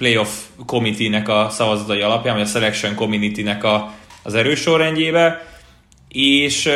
playoff 0.03 0.29
committee-nek 0.67 1.29
a 1.29 1.49
szavazatai 1.51 2.01
alapján, 2.01 2.35
vagy 2.35 2.45
a 2.45 2.49
selection 2.49 2.95
committee-nek 2.95 3.65
a, 3.65 3.93
az 4.23 4.35
erősorrendjébe, 4.35 5.47
és, 6.09 6.69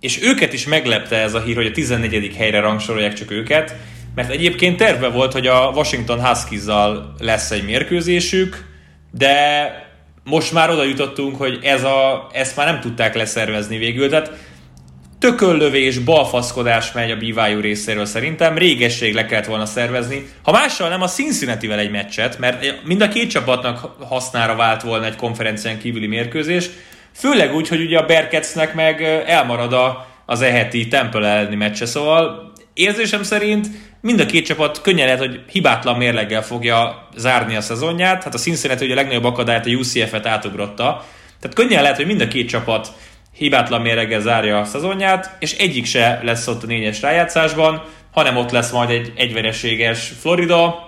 és 0.00 0.22
őket 0.22 0.52
is 0.52 0.66
meglepte 0.66 1.16
ez 1.16 1.34
a 1.34 1.40
hír, 1.40 1.56
hogy 1.56 1.66
a 1.66 1.70
14. 1.70 2.34
helyre 2.36 2.60
rangsorolják 2.60 3.12
csak 3.12 3.30
őket, 3.30 3.76
mert 4.14 4.30
egyébként 4.30 4.76
terve 4.76 5.08
volt, 5.08 5.32
hogy 5.32 5.46
a 5.46 5.72
Washington 5.74 6.26
huskies 6.26 6.64
lesz 7.18 7.50
egy 7.50 7.64
mérkőzésük, 7.64 8.64
de 9.10 9.70
most 10.24 10.52
már 10.52 10.70
oda 10.70 10.84
jutottunk, 10.84 11.36
hogy 11.36 11.58
ez 11.62 11.84
a, 11.84 12.28
ezt 12.32 12.56
már 12.56 12.66
nem 12.66 12.80
tudták 12.80 13.14
leszervezni 13.14 13.78
végül, 13.78 14.08
tehát 14.08 14.32
tököllövés, 15.18 15.98
balfaszkodás 15.98 16.92
megy 16.92 17.10
a 17.10 17.16
BYU 17.16 17.60
részéről 17.60 18.04
szerintem, 18.04 18.58
régesség 18.58 19.14
le 19.14 19.26
kellett 19.26 19.46
volna 19.46 19.66
szervezni. 19.66 20.26
Ha 20.42 20.52
mással 20.52 20.88
nem, 20.88 21.02
a 21.02 21.08
cincinnati 21.08 21.70
egy 21.70 21.90
meccset, 21.90 22.38
mert 22.38 22.84
mind 22.84 23.00
a 23.00 23.08
két 23.08 23.30
csapatnak 23.30 24.04
hasznára 24.08 24.56
vált 24.56 24.82
volna 24.82 25.06
egy 25.06 25.16
konferencián 25.16 25.78
kívüli 25.78 26.06
mérkőzés, 26.06 26.70
főleg 27.14 27.54
úgy, 27.54 27.68
hogy 27.68 27.80
ugye 27.80 27.98
a 27.98 28.06
Berketsnek 28.06 28.74
meg 28.74 29.02
elmarad 29.26 29.72
a, 29.72 30.06
az 30.26 30.42
eheti 30.42 30.88
Temple 30.88 31.28
elleni 31.28 31.56
meccse, 31.56 31.86
szóval 31.86 32.52
érzésem 32.74 33.22
szerint 33.22 33.66
mind 34.00 34.20
a 34.20 34.26
két 34.26 34.44
csapat 34.44 34.80
könnyen 34.80 35.04
lehet, 35.04 35.20
hogy 35.20 35.40
hibátlan 35.50 35.96
mérleggel 35.96 36.42
fogja 36.42 37.08
zárni 37.16 37.56
a 37.56 37.60
szezonját. 37.60 38.22
Hát 38.22 38.34
a 38.34 38.38
Cincinnati 38.38 38.84
ugye 38.84 38.94
a 38.94 38.96
legnagyobb 38.96 39.24
akadályt, 39.24 39.66
a 39.66 39.70
UCF-et 39.70 40.26
átugrotta. 40.26 41.04
Tehát 41.40 41.56
könnyen 41.56 41.82
lehet, 41.82 41.96
hogy 41.96 42.06
mind 42.06 42.20
a 42.20 42.28
két 42.28 42.48
csapat 42.48 42.92
hibátlan 43.38 43.80
mérleggel 43.80 44.20
zárja 44.20 44.58
a 44.58 44.64
szezonját, 44.64 45.36
és 45.38 45.52
egyik 45.52 45.86
se 45.86 46.20
lesz 46.22 46.46
ott 46.46 46.62
a 46.62 46.66
négyes 46.66 47.00
rájátszásban, 47.00 47.82
hanem 48.12 48.36
ott 48.36 48.50
lesz 48.50 48.70
majd 48.70 48.90
egy 48.90 49.12
egyvereséges 49.16 50.12
Florida, 50.20 50.86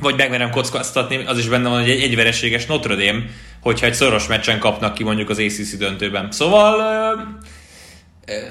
vagy 0.00 0.16
megmerem 0.16 0.50
kockáztatni, 0.50 1.24
az 1.26 1.38
is 1.38 1.48
benne 1.48 1.68
van, 1.68 1.80
hogy 1.80 1.90
egy 1.90 2.02
egyvereséges 2.02 2.66
Notre 2.66 2.94
Dame, 2.94 3.22
hogyha 3.60 3.86
egy 3.86 3.94
szoros 3.94 4.26
meccsen 4.26 4.58
kapnak 4.58 4.94
ki 4.94 5.04
mondjuk 5.04 5.30
az 5.30 5.38
ACC 5.38 5.76
döntőben. 5.76 6.30
Szóval 6.30 6.80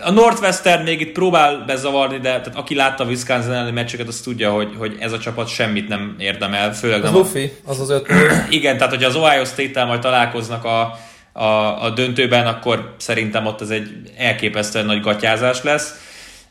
a 0.04 0.12
Northwestern 0.12 0.84
még 0.84 1.02
itt 1.02 1.12
próbál 1.12 1.64
bezavarni, 1.66 2.18
de 2.18 2.30
tehát 2.30 2.56
aki 2.56 2.76
látta 2.76 3.04
a 3.04 3.08
Wisconsin 3.08 3.52
elleni 3.52 3.72
meccseket, 3.72 4.08
az 4.08 4.20
tudja, 4.20 4.52
hogy, 4.52 4.74
hogy 4.78 4.96
ez 5.00 5.12
a 5.12 5.20
csapat 5.20 5.48
semmit 5.48 5.88
nem 5.88 6.16
érdemel. 6.20 6.74
Főleg 6.74 7.04
az 7.04 7.10
nem 7.10 7.14
Luffy, 7.14 7.52
az 7.66 7.80
az 7.80 7.90
öt 7.90 8.08
Igen, 8.50 8.78
tehát 8.78 8.94
hogyha 8.94 9.08
az 9.10 9.16
Ohio 9.16 9.46
State-tel 9.46 9.86
majd 9.86 10.00
találkoznak 10.00 10.64
a, 10.64 11.00
a, 11.38 11.84
a 11.84 11.90
döntőben, 11.90 12.48
akkor 12.48 12.94
szerintem 12.98 13.46
ott 13.46 13.62
ez 13.62 13.70
egy 13.70 13.90
elképesztően 14.18 14.86
nagy 14.86 15.02
gatyázás 15.02 15.64
lesz. 15.64 15.94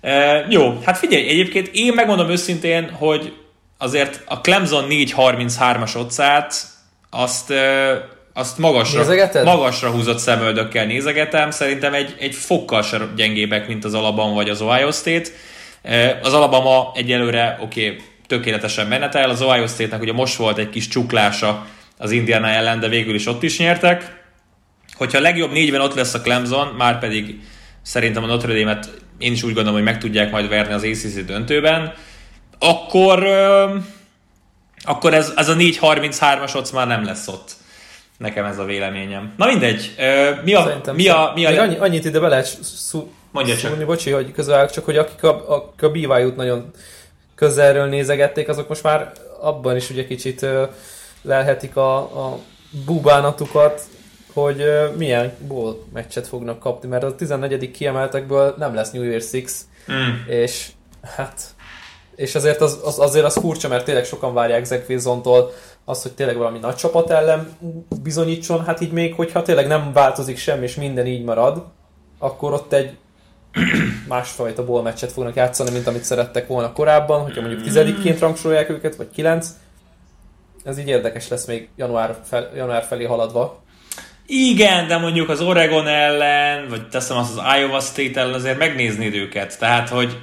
E, 0.00 0.46
jó, 0.48 0.80
hát 0.84 0.98
figyelj, 0.98 1.28
egyébként 1.28 1.70
én 1.72 1.92
megmondom 1.94 2.30
őszintén, 2.30 2.90
hogy 2.90 3.32
azért 3.78 4.22
a 4.24 4.40
Clemson 4.40 4.86
4.33-as 4.88 5.96
otcát 5.96 6.54
azt 7.10 7.52
azt 8.32 8.58
magasra, 8.58 8.98
magasra 9.44 9.90
húzott 9.90 10.18
szemöldökkel 10.18 10.86
nézegetem. 10.86 11.50
Szerintem 11.50 11.94
egy, 11.94 12.14
egy 12.18 12.34
fokkal 12.34 12.82
sem 12.82 13.12
gyengébek, 13.16 13.68
mint 13.68 13.84
az 13.84 13.94
Alabama 13.94 14.34
vagy 14.34 14.48
az 14.48 14.60
Ohio 14.60 14.90
State. 14.90 15.28
Az 16.22 16.32
Alabama 16.32 16.92
egyelőre, 16.94 17.58
oké, 17.62 17.86
okay, 17.86 18.00
tökéletesen 18.26 18.86
menetel, 18.86 19.30
az 19.30 19.42
Ohio 19.42 19.66
State-nek 19.66 20.00
ugye 20.00 20.12
most 20.12 20.36
volt 20.36 20.58
egy 20.58 20.70
kis 20.70 20.88
csuklása 20.88 21.66
az 21.98 22.10
Indiana 22.10 22.48
ellen, 22.48 22.80
de 22.80 22.88
végül 22.88 23.14
is 23.14 23.26
ott 23.26 23.42
is 23.42 23.58
nyertek. 23.58 24.25
Hogyha 24.96 25.18
a 25.18 25.20
legjobb 25.20 25.52
négyben 25.52 25.80
ott 25.80 25.94
lesz 25.94 26.14
a 26.14 26.20
Clemson, 26.20 26.66
már 26.66 26.98
pedig 26.98 27.40
szerintem 27.82 28.22
a 28.22 28.26
Notre 28.26 28.58
Dame-et 28.58 28.90
én 29.18 29.32
is 29.32 29.42
úgy 29.42 29.52
gondolom, 29.52 29.74
hogy 29.74 29.84
meg 29.84 29.98
tudják 29.98 30.30
majd 30.30 30.48
verni 30.48 30.72
az 30.72 30.82
ACC 30.82 31.24
döntőben, 31.24 31.92
akkor, 32.58 33.26
akkor 34.84 35.14
ez, 35.14 35.32
ez 35.36 35.48
a 35.48 35.54
4.33-as 35.54 36.56
ott 36.56 36.72
már 36.72 36.86
nem 36.86 37.04
lesz 37.04 37.28
ott. 37.28 37.50
Nekem 38.18 38.44
ez 38.44 38.58
a 38.58 38.64
véleményem. 38.64 39.32
Na 39.36 39.46
mindegy, 39.46 39.94
mi 40.44 40.54
a... 40.54 40.62
Szerintem 40.62 40.94
mi 40.94 41.08
a, 41.08 41.32
mi 41.34 41.44
a... 41.44 41.50
Még 41.50 41.58
annyi, 41.58 41.76
annyit 41.76 42.04
ide 42.04 42.20
be 42.20 42.28
lehet 42.28 42.58
szú, 42.62 43.12
Mondja 43.30 43.56
csak. 43.56 43.70
Szúrni, 43.70 43.84
bocsi, 43.84 44.10
hogy 44.10 44.32
közel, 44.32 44.70
csak 44.70 44.84
hogy 44.84 44.96
akik 44.96 45.22
a, 45.22 45.54
a, 45.54 45.72
a 45.80 45.88
BYU-t 45.88 46.36
nagyon 46.36 46.70
közelről 47.34 47.86
nézegették, 47.86 48.48
azok 48.48 48.68
most 48.68 48.82
már 48.82 49.12
abban 49.40 49.76
is 49.76 49.90
ugye 49.90 50.06
kicsit 50.06 50.46
lelhetik 51.22 51.76
a, 51.76 51.96
a 51.96 52.38
búbánatukat, 52.84 53.82
hogy 54.36 54.64
milyen 54.96 55.32
bowl 55.48 55.84
meccset 55.92 56.26
fognak 56.26 56.58
kapni, 56.58 56.88
mert 56.88 57.02
a 57.02 57.14
14. 57.14 57.70
kiemeltekből 57.70 58.54
nem 58.58 58.74
lesz 58.74 58.90
New 58.90 59.02
Year 59.02 59.20
Six, 59.20 59.66
mm. 59.92 60.28
és 60.28 60.70
hát 61.02 61.54
és 62.16 62.34
azért 62.34 62.60
az, 62.60 62.80
az, 62.84 62.98
azért 62.98 63.24
az 63.24 63.36
furcsa, 63.36 63.68
mert 63.68 63.84
tényleg 63.84 64.04
sokan 64.04 64.34
várják 64.34 64.64
Zach 64.64 64.88
Wilson-tól 64.88 65.52
az, 65.84 66.02
hogy 66.02 66.12
tényleg 66.12 66.36
valami 66.36 66.58
nagy 66.58 66.74
csapat 66.74 67.10
ellen 67.10 67.56
bizonyítson, 68.02 68.64
hát 68.64 68.80
így 68.80 68.92
még, 68.92 69.14
hogyha 69.14 69.42
tényleg 69.42 69.66
nem 69.66 69.92
változik 69.92 70.36
semmi, 70.36 70.64
és 70.64 70.74
minden 70.74 71.06
így 71.06 71.24
marad, 71.24 71.64
akkor 72.18 72.52
ott 72.52 72.72
egy 72.72 72.96
másfajta 74.08 74.64
bowl 74.64 74.82
meccset 74.82 75.12
fognak 75.12 75.34
játszani, 75.34 75.70
mint 75.70 75.86
amit 75.86 76.04
szerettek 76.04 76.46
volna 76.46 76.72
korábban, 76.72 77.22
hogyha 77.22 77.40
mondjuk 77.40 77.62
tizedikként 77.62 78.18
rangsorolják 78.18 78.70
őket, 78.70 78.96
vagy 78.96 79.10
kilenc. 79.10 79.48
Ez 80.64 80.78
így 80.78 80.88
érdekes 80.88 81.28
lesz 81.28 81.46
még 81.46 81.68
január, 81.76 82.16
fel, 82.24 82.50
január 82.54 82.84
felé 82.84 83.04
haladva. 83.04 83.62
Igen, 84.26 84.86
de 84.86 84.96
mondjuk 84.96 85.28
az 85.28 85.40
Oregon 85.40 85.86
ellen, 85.86 86.68
vagy 86.68 86.88
teszem 86.88 87.16
azt 87.16 87.38
az 87.38 87.44
Iowa 87.58 87.80
State 87.80 88.20
ellen 88.20 88.34
azért 88.34 88.58
megnézni 88.58 89.14
őket. 89.14 89.58
Tehát, 89.58 89.88
hogy 89.88 90.18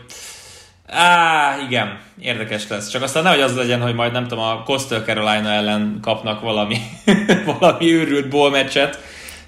Á, 0.87 1.57
igen, 1.67 1.99
érdekes 2.19 2.67
lesz. 2.67 2.89
Csak 2.89 3.01
aztán 3.01 3.23
nehogy 3.23 3.41
az 3.41 3.55
legyen, 3.55 3.81
hogy 3.81 3.95
majd 3.95 4.11
nem 4.11 4.27
tudom, 4.27 4.43
a 4.43 4.63
Coastal 4.63 4.99
Carolina 4.99 5.49
ellen 5.49 5.99
kapnak 6.01 6.41
valami, 6.41 6.77
valami 7.59 7.93
őrült 7.93 8.29
bowl 8.29 8.49
meccset, 8.49 8.99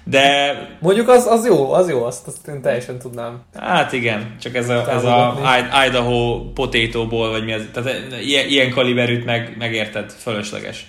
de... 0.04 0.54
Mondjuk 0.80 1.08
az, 1.08 1.26
az 1.26 1.46
jó, 1.46 1.72
az 1.72 1.88
jó, 1.88 2.04
azt, 2.04 2.26
azt 2.26 2.48
én 2.48 2.62
teljesen 2.62 2.98
tudnám. 2.98 3.42
Hát 3.54 3.92
igen, 3.92 4.36
csak 4.40 4.54
ez 4.54 4.68
a, 4.68 4.90
ez 4.90 5.04
a 5.04 5.38
Idaho 5.86 6.44
Potato 6.54 7.06
Bowl, 7.06 7.30
vagy 7.30 7.44
mi 7.44 7.52
az, 7.52 7.62
tehát 7.72 8.06
ilyen, 8.22 8.48
ilyen 8.48 8.70
kaliberűt 8.70 9.24
meg, 9.24 9.54
megérted, 9.58 10.10
fölösleges. 10.10 10.86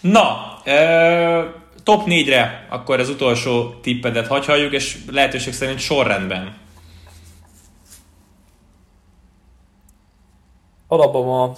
Na, 0.00 0.58
ö, 0.64 1.40
top 1.84 2.02
4-re 2.06 2.66
akkor 2.70 3.00
az 3.00 3.08
utolsó 3.08 3.74
tippedet 3.80 4.26
hagyhatjuk, 4.26 4.72
és 4.72 4.98
lehetőség 5.10 5.52
szerint 5.52 5.78
sorrendben. 5.78 6.56
Alabama, 10.88 11.56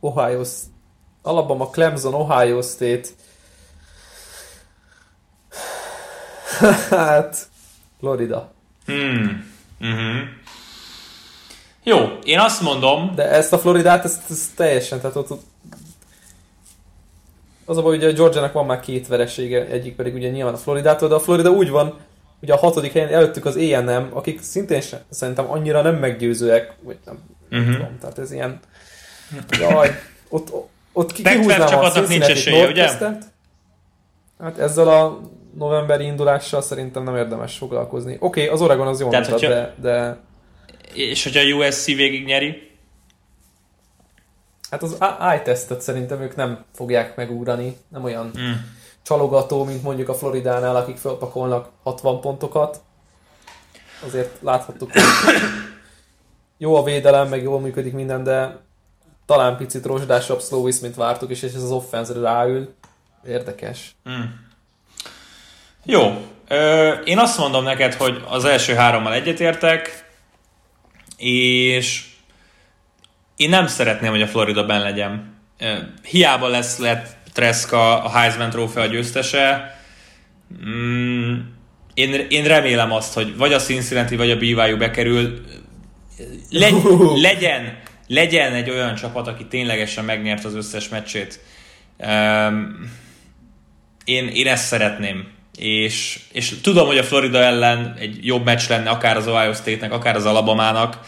Ohio, 0.00 0.42
Alabama, 1.22 1.70
Clemson, 1.70 2.14
Ohio 2.14 2.62
State, 2.62 3.08
hát, 6.90 7.48
Florida. 7.98 8.52
Hmm. 8.86 9.56
Mm-hmm. 9.84 10.18
Jó, 11.82 12.18
én 12.22 12.38
azt 12.38 12.60
mondom... 12.60 13.14
De 13.14 13.28
ezt 13.28 13.52
a 13.52 13.58
Floridát, 13.58 14.04
ezt, 14.04 14.30
ezt 14.30 14.56
teljesen, 14.56 15.00
tehát 15.00 15.16
ott, 15.16 15.30
ott 15.30 15.44
az 17.68 17.76
a 17.76 17.82
baj, 17.82 17.98
hogy 17.98 18.04
a 18.04 18.12
Georgia-nak 18.12 18.52
van 18.52 18.66
már 18.66 18.80
két 18.80 19.06
veresége, 19.06 19.66
egyik 19.66 19.96
pedig 19.96 20.14
ugye 20.14 20.28
nyilván 20.28 20.54
a 20.54 20.56
Floridától, 20.56 21.08
de 21.08 21.14
a 21.14 21.20
Florida 21.20 21.50
úgy 21.50 21.70
van, 21.70 21.98
ugye 22.42 22.52
a 22.52 22.56
hatodik 22.56 22.92
helyen 22.92 23.12
előttük 23.12 23.44
az 23.44 23.56
ENM, 23.56 24.08
akik 24.12 24.42
szintén 24.42 24.80
sem, 24.80 25.00
szerintem 25.10 25.50
annyira 25.50 25.82
nem 25.82 25.94
meggyőzőek, 25.94 26.74
vagy 26.82 26.96
nem, 27.04 27.18
Uh-huh. 27.50 27.72
Tudom, 27.72 27.98
tehát 28.00 28.18
ez 28.18 28.32
ilyen... 28.32 28.60
Jaj, 29.60 29.90
ott, 30.28 30.52
ott 30.92 31.12
ki, 31.12 31.22
kihúznám 31.22 31.78
a 31.78 31.90
Cincinnati 31.90 32.70
ugye? 32.70 32.88
Hát 34.38 34.58
ezzel 34.58 34.88
a 34.88 35.20
novemberi 35.58 36.04
indulással 36.04 36.62
szerintem 36.62 37.02
nem 37.02 37.16
érdemes 37.16 37.56
foglalkozni. 37.56 38.16
Oké, 38.18 38.42
okay, 38.42 38.54
az 38.54 38.60
Oregon 38.60 38.86
az 38.86 39.00
jó 39.00 39.06
mutat, 39.06 39.26
hogyha... 39.26 39.48
de, 39.48 39.74
de... 39.80 40.18
És 40.94 41.24
hogyha 41.24 41.40
a 41.40 41.66
USC 41.66 41.84
végig 41.84 42.24
nyeri? 42.24 42.67
Hát 44.70 44.82
az 44.82 44.96
i-tesztet 45.36 45.80
szerintem 45.80 46.20
ők 46.20 46.36
nem 46.36 46.64
fogják 46.74 47.16
megugrani. 47.16 47.76
Nem 47.88 48.04
olyan 48.04 48.32
mm. 48.38 48.52
csalogató, 49.02 49.64
mint 49.64 49.82
mondjuk 49.82 50.08
a 50.08 50.14
Floridánál, 50.14 50.76
akik 50.76 50.96
fölpakolnak 50.96 51.68
60 51.82 52.20
pontokat. 52.20 52.80
Azért 54.06 54.42
láthattuk, 54.42 54.92
hogy 54.92 55.34
jó 56.58 56.76
a 56.76 56.82
védelem, 56.82 57.28
meg 57.28 57.42
jól 57.42 57.60
működik 57.60 57.92
minden, 57.92 58.22
de 58.22 58.58
talán 59.26 59.56
picit 59.56 59.86
rozsdásabb 59.86 60.40
Slovis, 60.40 60.80
mint 60.80 60.94
vártuk, 60.94 61.30
és 61.30 61.42
ez 61.42 61.54
az 61.54 61.70
offense 61.70 62.12
ráül. 62.12 62.74
Érdekes. 63.26 63.96
Mm. 64.10 64.22
Jó. 65.84 66.26
Ö, 66.48 66.92
én 66.92 67.18
azt 67.18 67.38
mondom 67.38 67.64
neked, 67.64 67.94
hogy 67.94 68.24
az 68.28 68.44
első 68.44 68.74
hárommal 68.74 69.12
egyetértek, 69.12 70.10
és 71.16 72.07
én 73.38 73.48
nem 73.48 73.66
szeretném, 73.66 74.10
hogy 74.10 74.22
a 74.22 74.26
Florida 74.26 74.66
ben 74.66 74.82
legyen. 74.82 75.34
Hiába 76.02 76.48
lesz, 76.48 76.78
lehet 76.78 77.16
Treska 77.32 78.02
a 78.02 78.18
Heisman 78.18 78.50
trófea 78.50 78.86
győztese. 78.86 79.78
Mm, 80.66 81.34
én, 81.94 82.26
én 82.28 82.44
remélem 82.44 82.92
azt, 82.92 83.14
hogy 83.14 83.36
vagy 83.36 83.52
a 83.52 83.58
Cincinnati, 83.58 84.16
vagy 84.16 84.30
a 84.30 84.36
BYU 84.36 84.76
bekerül. 84.76 85.40
Le, 86.50 86.68
legyen, 87.14 87.78
legyen 88.06 88.52
egy 88.52 88.70
olyan 88.70 88.94
csapat, 88.94 89.28
aki 89.28 89.46
ténylegesen 89.46 90.04
megnyert 90.04 90.44
az 90.44 90.54
összes 90.54 90.88
meccsét. 90.88 91.40
Um, 91.98 92.90
én, 94.04 94.28
én 94.28 94.46
ezt 94.46 94.66
szeretném. 94.66 95.28
És, 95.58 96.20
és 96.32 96.60
tudom, 96.62 96.86
hogy 96.86 96.98
a 96.98 97.04
Florida 97.04 97.38
ellen 97.38 97.96
egy 97.98 98.26
jobb 98.26 98.44
meccs 98.44 98.68
lenne, 98.68 98.90
akár 98.90 99.16
az 99.16 99.26
Ohio 99.26 99.52
State-nek, 99.52 99.92
akár 99.92 100.16
az 100.16 100.24
Alabamának, 100.24 100.98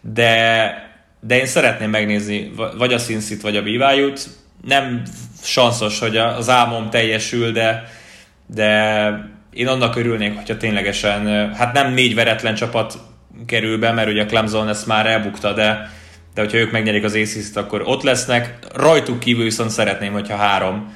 de, 0.00 0.85
de 1.26 1.38
én 1.38 1.46
szeretném 1.46 1.90
megnézni 1.90 2.52
vagy 2.76 2.92
a 2.92 2.98
Cincy-t, 2.98 3.42
vagy 3.42 3.56
a 3.56 3.62
BYU-t. 3.62 4.28
Nem 4.62 5.02
sanszos, 5.42 5.98
hogy 5.98 6.16
az 6.16 6.48
álmom 6.48 6.90
teljesül, 6.90 7.52
de, 7.52 7.88
de 8.46 9.34
én 9.52 9.68
annak 9.68 9.96
örülnék, 9.96 10.36
hogyha 10.36 10.56
ténylegesen, 10.56 11.54
hát 11.54 11.72
nem 11.72 11.92
négy 11.92 12.14
veretlen 12.14 12.54
csapat 12.54 12.98
kerül 13.46 13.78
be, 13.78 13.92
mert 13.92 14.08
ugye 14.08 14.22
a 14.22 14.26
Clemson 14.26 14.68
ezt 14.68 14.86
már 14.86 15.06
elbukta, 15.06 15.52
de, 15.52 15.90
de 16.34 16.40
hogyha 16.40 16.56
ők 16.58 16.70
megnyerik 16.70 17.04
az 17.04 17.14
aces 17.14 17.54
akkor 17.54 17.82
ott 17.84 18.02
lesznek. 18.02 18.58
Rajtuk 18.74 19.18
kívül 19.18 19.44
viszont 19.44 19.70
szeretném, 19.70 20.12
hogyha 20.12 20.36
három 20.36 20.94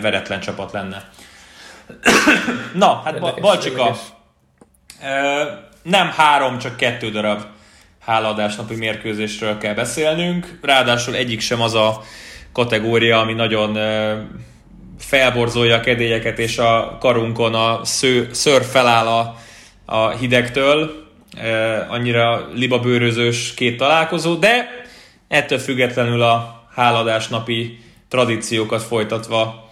veretlen 0.00 0.40
csapat 0.40 0.72
lenne. 0.72 1.08
Na, 2.74 3.00
hát 3.04 3.14
érdekes, 3.14 3.40
Balcsika, 3.40 3.80
érdekes. 3.80 4.00
Nem 5.82 6.08
három, 6.08 6.58
csak 6.58 6.76
kettő 6.76 7.10
darab 7.10 7.42
hálaadásnapi 8.00 8.74
mérkőzésről 8.74 9.58
kell 9.58 9.74
beszélnünk. 9.74 10.58
Ráadásul 10.62 11.14
egyik 11.14 11.40
sem 11.40 11.60
az 11.60 11.74
a 11.74 12.02
kategória, 12.52 13.20
ami 13.20 13.32
nagyon 13.32 13.78
felborzolja 14.98 15.76
a 15.76 15.80
kedélyeket, 15.80 16.38
és 16.38 16.58
a 16.58 16.96
karunkon 17.00 17.54
a 17.54 17.84
sző, 17.84 18.28
ször 18.32 18.64
feláll 18.64 19.06
a, 19.06 19.36
a 19.84 20.08
hidegtől, 20.08 21.08
annyira 21.88 22.48
libabőrözős 22.54 23.54
két 23.54 23.76
találkozó, 23.76 24.34
de 24.34 24.68
ettől 25.28 25.58
függetlenül 25.58 26.22
a 26.22 26.64
háladás 26.74 27.28
napi 27.28 27.78
tradíciókat 28.08 28.82
folytatva 28.82 29.70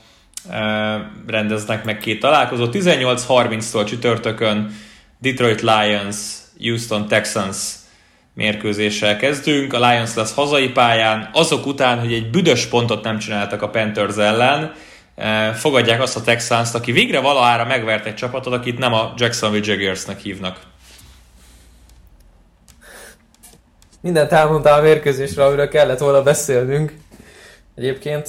rendeznek 1.26 1.84
meg 1.84 1.98
két 1.98 2.20
találkozó. 2.20 2.66
18-30-tól 2.72 3.86
csütörtökön 3.86 4.76
Detroit 5.18 5.60
Lions, 5.60 6.16
Houston 6.60 7.08
Texans 7.08 7.56
mérkőzéssel 8.38 9.16
kezdünk. 9.16 9.72
A 9.72 9.88
Lions 9.88 10.14
lesz 10.14 10.34
hazai 10.34 10.68
pályán, 10.68 11.30
azok 11.32 11.66
után, 11.66 11.98
hogy 11.98 12.12
egy 12.12 12.30
büdös 12.30 12.66
pontot 12.66 13.04
nem 13.04 13.18
csináltak 13.18 13.62
a 13.62 13.68
Panthers 13.68 14.16
ellen, 14.16 14.72
Eh, 15.18 15.54
fogadják 15.54 16.00
azt 16.00 16.16
a 16.16 16.20
Texans-t, 16.20 16.74
aki 16.74 16.92
végre 16.92 17.20
valahára 17.20 17.64
megvert 17.64 18.06
egy 18.06 18.14
csapatot, 18.14 18.52
akit 18.52 18.78
nem 18.78 18.92
a 18.92 19.12
Jacksonville 19.16 19.72
Jaguarsnek 19.72 20.18
hívnak. 20.18 20.60
Mindent 24.00 24.32
elmondtál 24.32 24.78
a 24.78 24.82
mérkőzésre, 24.82 25.44
amiről 25.44 25.68
kellett 25.68 25.98
volna 25.98 26.22
beszélnünk. 26.22 26.94
Egyébként, 27.74 28.28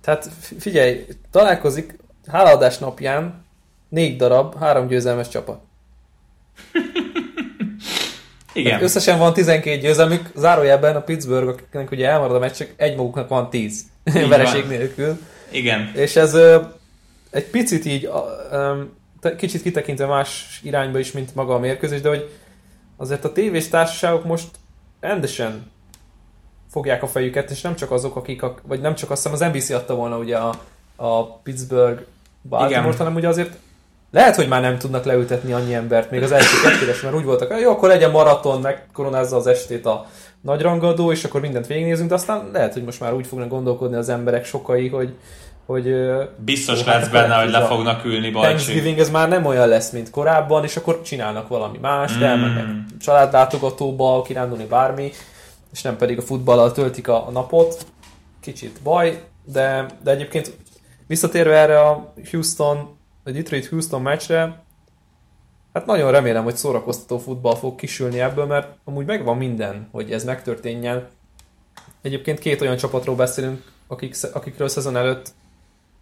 tehát 0.00 0.28
figyelj, 0.58 1.06
találkozik 1.30 1.98
hálaadás 2.26 2.78
napján 2.78 3.44
négy 3.88 4.16
darab, 4.16 4.58
három 4.58 4.86
győzelmes 4.86 5.28
csapat. 5.28 5.60
Igen. 8.52 8.68
Tehát 8.68 8.84
összesen 8.84 9.18
van 9.18 9.32
12 9.32 9.80
győzelmük, 9.80 10.30
zárójelben 10.34 10.96
a 10.96 11.00
Pittsburgh, 11.00 11.48
akiknek 11.48 11.90
ugye 11.90 12.08
elmarad 12.08 12.36
a 12.36 12.38
meccsek, 12.38 12.74
egy 12.76 12.96
maguknak 12.96 13.28
van 13.28 13.50
10 13.50 13.84
vereség 14.28 14.66
nélkül. 14.66 15.18
Igen. 15.50 15.90
És 15.94 16.16
ez 16.16 16.34
egy 17.30 17.44
picit 17.44 17.84
így, 17.84 18.10
kicsit 19.36 19.62
kitekintve 19.62 20.06
más 20.06 20.60
irányba 20.62 20.98
is, 20.98 21.12
mint 21.12 21.34
maga 21.34 21.54
a 21.54 21.58
mérkőzés, 21.58 22.00
de 22.00 22.08
hogy 22.08 22.30
azért 22.96 23.24
a 23.24 23.32
tévés 23.32 23.68
társaságok 23.68 24.24
most 24.24 24.48
rendesen 25.00 25.70
fogják 26.70 27.02
a 27.02 27.06
fejüket, 27.06 27.50
és 27.50 27.60
nem 27.60 27.76
csak 27.76 27.90
azok, 27.90 28.16
akik, 28.16 28.42
a, 28.42 28.54
vagy 28.62 28.80
nem 28.80 28.94
csak 28.94 29.10
azt 29.10 29.28
hiszem 29.28 29.48
az 29.48 29.52
NBC 29.52 29.70
adta 29.70 29.94
volna 29.94 30.18
ugye 30.18 30.36
a, 30.36 30.60
a 30.96 31.36
Pittsburgh 31.36 32.02
Baltimore, 32.42 32.96
hanem 32.96 33.14
ugye 33.14 33.28
azért 33.28 33.56
lehet, 34.10 34.36
hogy 34.36 34.48
már 34.48 34.60
nem 34.60 34.78
tudnak 34.78 35.04
leültetni 35.04 35.52
annyi 35.52 35.74
embert, 35.74 36.10
még 36.10 36.22
az 36.22 36.32
első 36.32 36.56
kettőres, 36.62 37.00
mert 37.00 37.14
úgy 37.14 37.24
voltak, 37.24 37.60
jó, 37.60 37.70
akkor 37.70 37.88
legyen 37.88 38.10
maraton, 38.10 38.60
megkoronázza 38.60 39.36
az 39.36 39.46
estét 39.46 39.86
a 39.86 40.06
nagy 40.40 40.60
rangadó, 40.60 41.12
és 41.12 41.24
akkor 41.24 41.40
mindent 41.40 41.66
végignézünk, 41.66 42.08
de 42.08 42.14
aztán 42.14 42.50
lehet, 42.52 42.72
hogy 42.72 42.84
most 42.84 43.00
már 43.00 43.14
úgy 43.14 43.26
fognak 43.26 43.48
gondolkodni 43.48 43.96
az 43.96 44.08
emberek 44.08 44.44
sokai, 44.44 44.88
hogy 44.88 45.14
hogy 45.66 45.94
Biztos 46.36 46.84
lesz 46.84 47.02
hát, 47.02 47.12
benne, 47.12 47.34
hogy 47.34 47.50
le 47.50 47.66
fognak 47.66 48.04
ülni 48.04 48.30
Balcsi. 48.30 48.48
Thanksgiving 48.48 48.98
ez 48.98 49.10
már 49.10 49.28
nem 49.28 49.46
olyan 49.46 49.68
lesz, 49.68 49.90
mint 49.90 50.10
korábban, 50.10 50.64
és 50.64 50.76
akkor 50.76 51.02
csinálnak 51.02 51.48
valami 51.48 51.78
más, 51.78 52.16
mm. 52.16 52.22
elmennek 52.22 52.66
családlátogatóba, 53.00 54.22
kirándulni 54.22 54.64
bármi, 54.64 55.12
és 55.72 55.82
nem 55.82 55.96
pedig 55.96 56.18
a 56.18 56.22
futballal 56.22 56.72
töltik 56.72 57.08
a, 57.08 57.26
a 57.26 57.30
napot. 57.30 57.86
Kicsit 58.40 58.80
baj, 58.82 59.22
de, 59.44 59.86
de 60.02 60.10
egyébként 60.10 60.56
visszatérve 61.06 61.56
erre 61.56 61.80
a 61.80 62.12
Houston, 62.30 62.98
a 63.24 63.30
Detroit-Houston 63.30 64.02
meccsre, 64.02 64.62
hát 65.72 65.86
nagyon 65.86 66.10
remélem, 66.10 66.44
hogy 66.44 66.56
szórakoztató 66.56 67.18
futball 67.18 67.56
fog 67.56 67.74
kisülni 67.74 68.20
ebből, 68.20 68.46
mert 68.46 68.76
amúgy 68.84 69.06
megvan 69.06 69.36
minden, 69.36 69.88
hogy 69.92 70.12
ez 70.12 70.24
megtörténjen. 70.24 71.08
Egyébként 72.02 72.38
két 72.38 72.60
olyan 72.60 72.76
csapatról 72.76 73.16
beszélünk, 73.16 73.72
akik, 73.86 74.16
akikről 74.32 74.68
szezon 74.68 74.96
előtt 74.96 75.32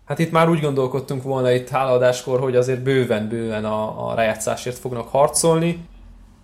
Hát 0.08 0.18
itt 0.18 0.30
már 0.30 0.48
úgy 0.48 0.60
gondolkodtunk 0.60 1.22
volna 1.22 1.50
itt 1.50 1.68
hálaadáskor, 1.68 2.40
hogy 2.40 2.56
azért 2.56 2.82
bőven-bőven 2.82 3.64
a, 3.64 4.08
a 4.08 4.14
rájátszásért 4.14 4.78
fognak 4.78 5.08
harcolni. 5.08 5.86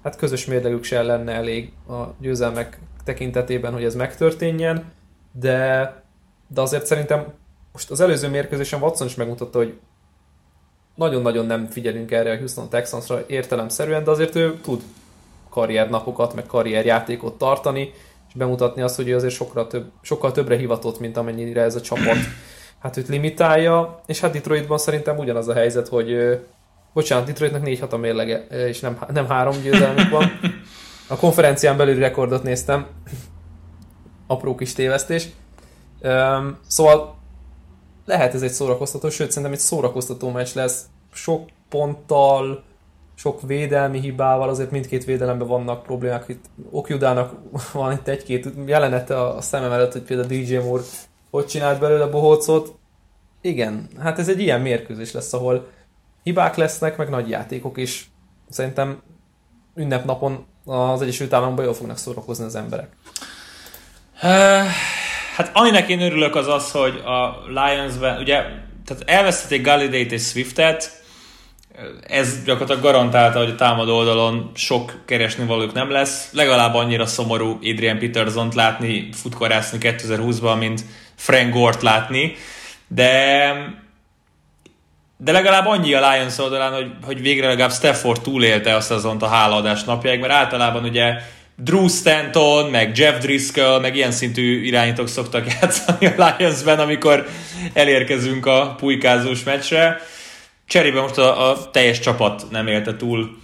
Hát 0.02 0.16
közös 0.16 0.44
mérlegük 0.46 0.84
se 0.84 1.02
lenne 1.02 1.32
elég 1.32 1.72
a 1.88 2.02
győzelmek 2.20 2.78
tekintetében, 3.04 3.72
hogy 3.72 3.84
ez 3.84 3.94
megtörténjen, 3.94 4.92
de, 5.32 5.92
de 6.48 6.60
azért 6.60 6.86
szerintem 6.86 7.32
most 7.72 7.90
az 7.90 8.00
előző 8.00 8.28
mérkőzésen 8.28 8.82
Watson 8.82 9.06
is 9.06 9.14
megmutatta, 9.14 9.58
hogy 9.58 9.78
nagyon-nagyon 10.94 11.46
nem 11.46 11.66
figyelünk 11.66 12.10
erre 12.10 12.32
a 12.32 12.36
Houston 12.36 12.68
Texansra 12.68 13.24
értelemszerűen, 13.26 14.04
de 14.04 14.10
azért 14.10 14.34
ő 14.34 14.58
tud 14.62 14.82
karriernapokat, 15.50 16.34
meg 16.34 16.46
karrierjátékot 16.46 17.38
tartani, 17.38 17.92
és 18.28 18.34
bemutatni 18.34 18.82
azt, 18.82 18.96
hogy 18.96 19.08
ő 19.08 19.14
azért 19.14 19.34
sokkal, 19.34 19.66
több, 19.66 19.90
sokkal 20.02 20.32
többre 20.32 20.56
hivatott, 20.56 21.00
mint 21.00 21.16
amennyire 21.16 21.62
ez 21.62 21.74
a 21.74 21.80
csapat 21.80 22.16
hát 22.84 22.96
őt 22.96 23.08
limitálja, 23.08 24.00
és 24.06 24.20
hát 24.20 24.32
Detroitban 24.32 24.78
szerintem 24.78 25.18
ugyanaz 25.18 25.48
a 25.48 25.54
helyzet, 25.54 25.88
hogy 25.88 26.40
bocsánat, 26.92 27.26
Detroitnak 27.26 27.62
4 27.62 27.80
6 27.80 27.92
a 27.92 27.96
mérlege, 27.96 28.46
és 28.46 28.80
nem, 28.80 28.98
nem 29.12 29.28
három 29.28 29.62
győzelmük 29.62 30.10
van. 30.10 30.38
A 31.08 31.16
konferencián 31.16 31.76
belül 31.76 31.98
rekordot 31.98 32.42
néztem, 32.42 32.86
apró 34.26 34.54
kis 34.54 34.72
tévesztés. 34.72 35.28
Szóval 36.66 37.16
lehet 38.04 38.34
ez 38.34 38.42
egy 38.42 38.52
szórakoztató, 38.52 39.10
sőt 39.10 39.28
szerintem 39.28 39.52
egy 39.52 39.58
szórakoztató 39.58 40.30
meccs 40.30 40.54
lesz. 40.54 40.84
Sok 41.12 41.48
ponttal, 41.68 42.62
sok 43.14 43.42
védelmi 43.42 44.00
hibával, 44.00 44.48
azért 44.48 44.70
mindkét 44.70 45.04
védelemben 45.04 45.48
vannak 45.48 45.82
problémák. 45.82 46.24
Itt 46.28 46.44
Okjudának 46.70 47.34
van 47.72 47.92
itt 47.92 48.08
egy-két 48.08 48.48
jelenete 48.66 49.20
a 49.22 49.40
szemem 49.40 49.72
előtt, 49.72 49.92
hogy 49.92 50.02
például 50.02 50.28
DJ 50.28 50.56
Moore 50.56 50.82
hogy 51.30 51.46
csinált 51.46 51.80
belőle 51.80 52.06
bohócot. 52.06 52.74
Igen, 53.40 53.88
hát 53.98 54.18
ez 54.18 54.28
egy 54.28 54.40
ilyen 54.40 54.60
mérkőzés 54.60 55.12
lesz, 55.12 55.32
ahol 55.32 55.70
hibák 56.22 56.56
lesznek, 56.56 56.96
meg 56.96 57.08
nagy 57.08 57.28
játékok 57.28 57.78
is. 57.78 58.10
Szerintem 58.48 59.02
ünnepnapon 59.74 60.46
az 60.64 61.02
Egyesült 61.02 61.32
Államokban 61.32 61.64
jól 61.64 61.74
fognak 61.74 61.96
szórakozni 61.96 62.44
az 62.44 62.54
emberek. 62.54 62.88
Hát 65.34 65.50
aminek 65.52 65.88
én 65.88 66.00
örülök 66.00 66.36
az 66.36 66.48
az, 66.48 66.70
hogy 66.70 67.02
a 67.04 67.42
Lions-ben, 67.48 68.18
ugye, 68.20 68.34
tehát 68.86 69.02
elvesztették 69.06 69.62
Galidate 69.62 70.14
és 70.14 70.22
Swiftet, 70.22 71.02
ez 72.06 72.44
gyakorlatilag 72.44 72.82
garantálta, 72.82 73.38
hogy 73.38 73.48
a 73.48 73.54
támadó 73.54 73.96
oldalon 73.96 74.50
sok 74.54 75.02
keresni 75.06 75.46
valók 75.46 75.72
nem 75.72 75.90
lesz. 75.90 76.28
Legalább 76.32 76.74
annyira 76.74 77.06
szomorú 77.06 77.58
Adrian 77.62 77.98
Peterson-t 77.98 78.54
látni 78.54 79.08
futkorászni 79.12 79.78
2020-ban, 79.80 80.58
mint 80.58 80.84
Frank 81.14 81.52
Gort 81.52 81.82
látni, 81.82 82.36
de 82.88 83.82
de 85.16 85.32
legalább 85.32 85.66
annyi 85.66 85.94
a 85.94 86.10
Lions 86.10 86.38
oldalán, 86.38 86.72
hogy, 86.72 86.90
hogy 87.04 87.20
végre 87.20 87.46
legalább 87.46 87.72
Stafford 87.72 88.20
túlélte 88.20 88.74
a 88.74 88.80
szezont 88.80 89.22
a 89.22 89.28
hálaadás 89.28 89.84
napjáig, 89.84 90.20
mert 90.20 90.32
általában 90.32 90.84
ugye 90.84 91.14
Drew 91.56 91.88
Stanton, 91.88 92.70
meg 92.70 92.96
Jeff 92.96 93.18
Driscoll, 93.18 93.80
meg 93.80 93.96
ilyen 93.96 94.10
szintű 94.10 94.62
irányítók 94.62 95.08
szoktak 95.08 95.46
játszani 95.60 96.06
a 96.06 96.34
Lionsben, 96.38 96.78
amikor 96.78 97.26
elérkezünk 97.72 98.46
a 98.46 98.74
pulykázós 98.78 99.44
meccsre. 99.44 100.00
Cserébe 100.66 101.00
most 101.00 101.18
a, 101.18 101.50
a 101.50 101.70
teljes 101.70 101.98
csapat 101.98 102.46
nem 102.50 102.66
élte 102.66 102.96
túl 102.96 103.36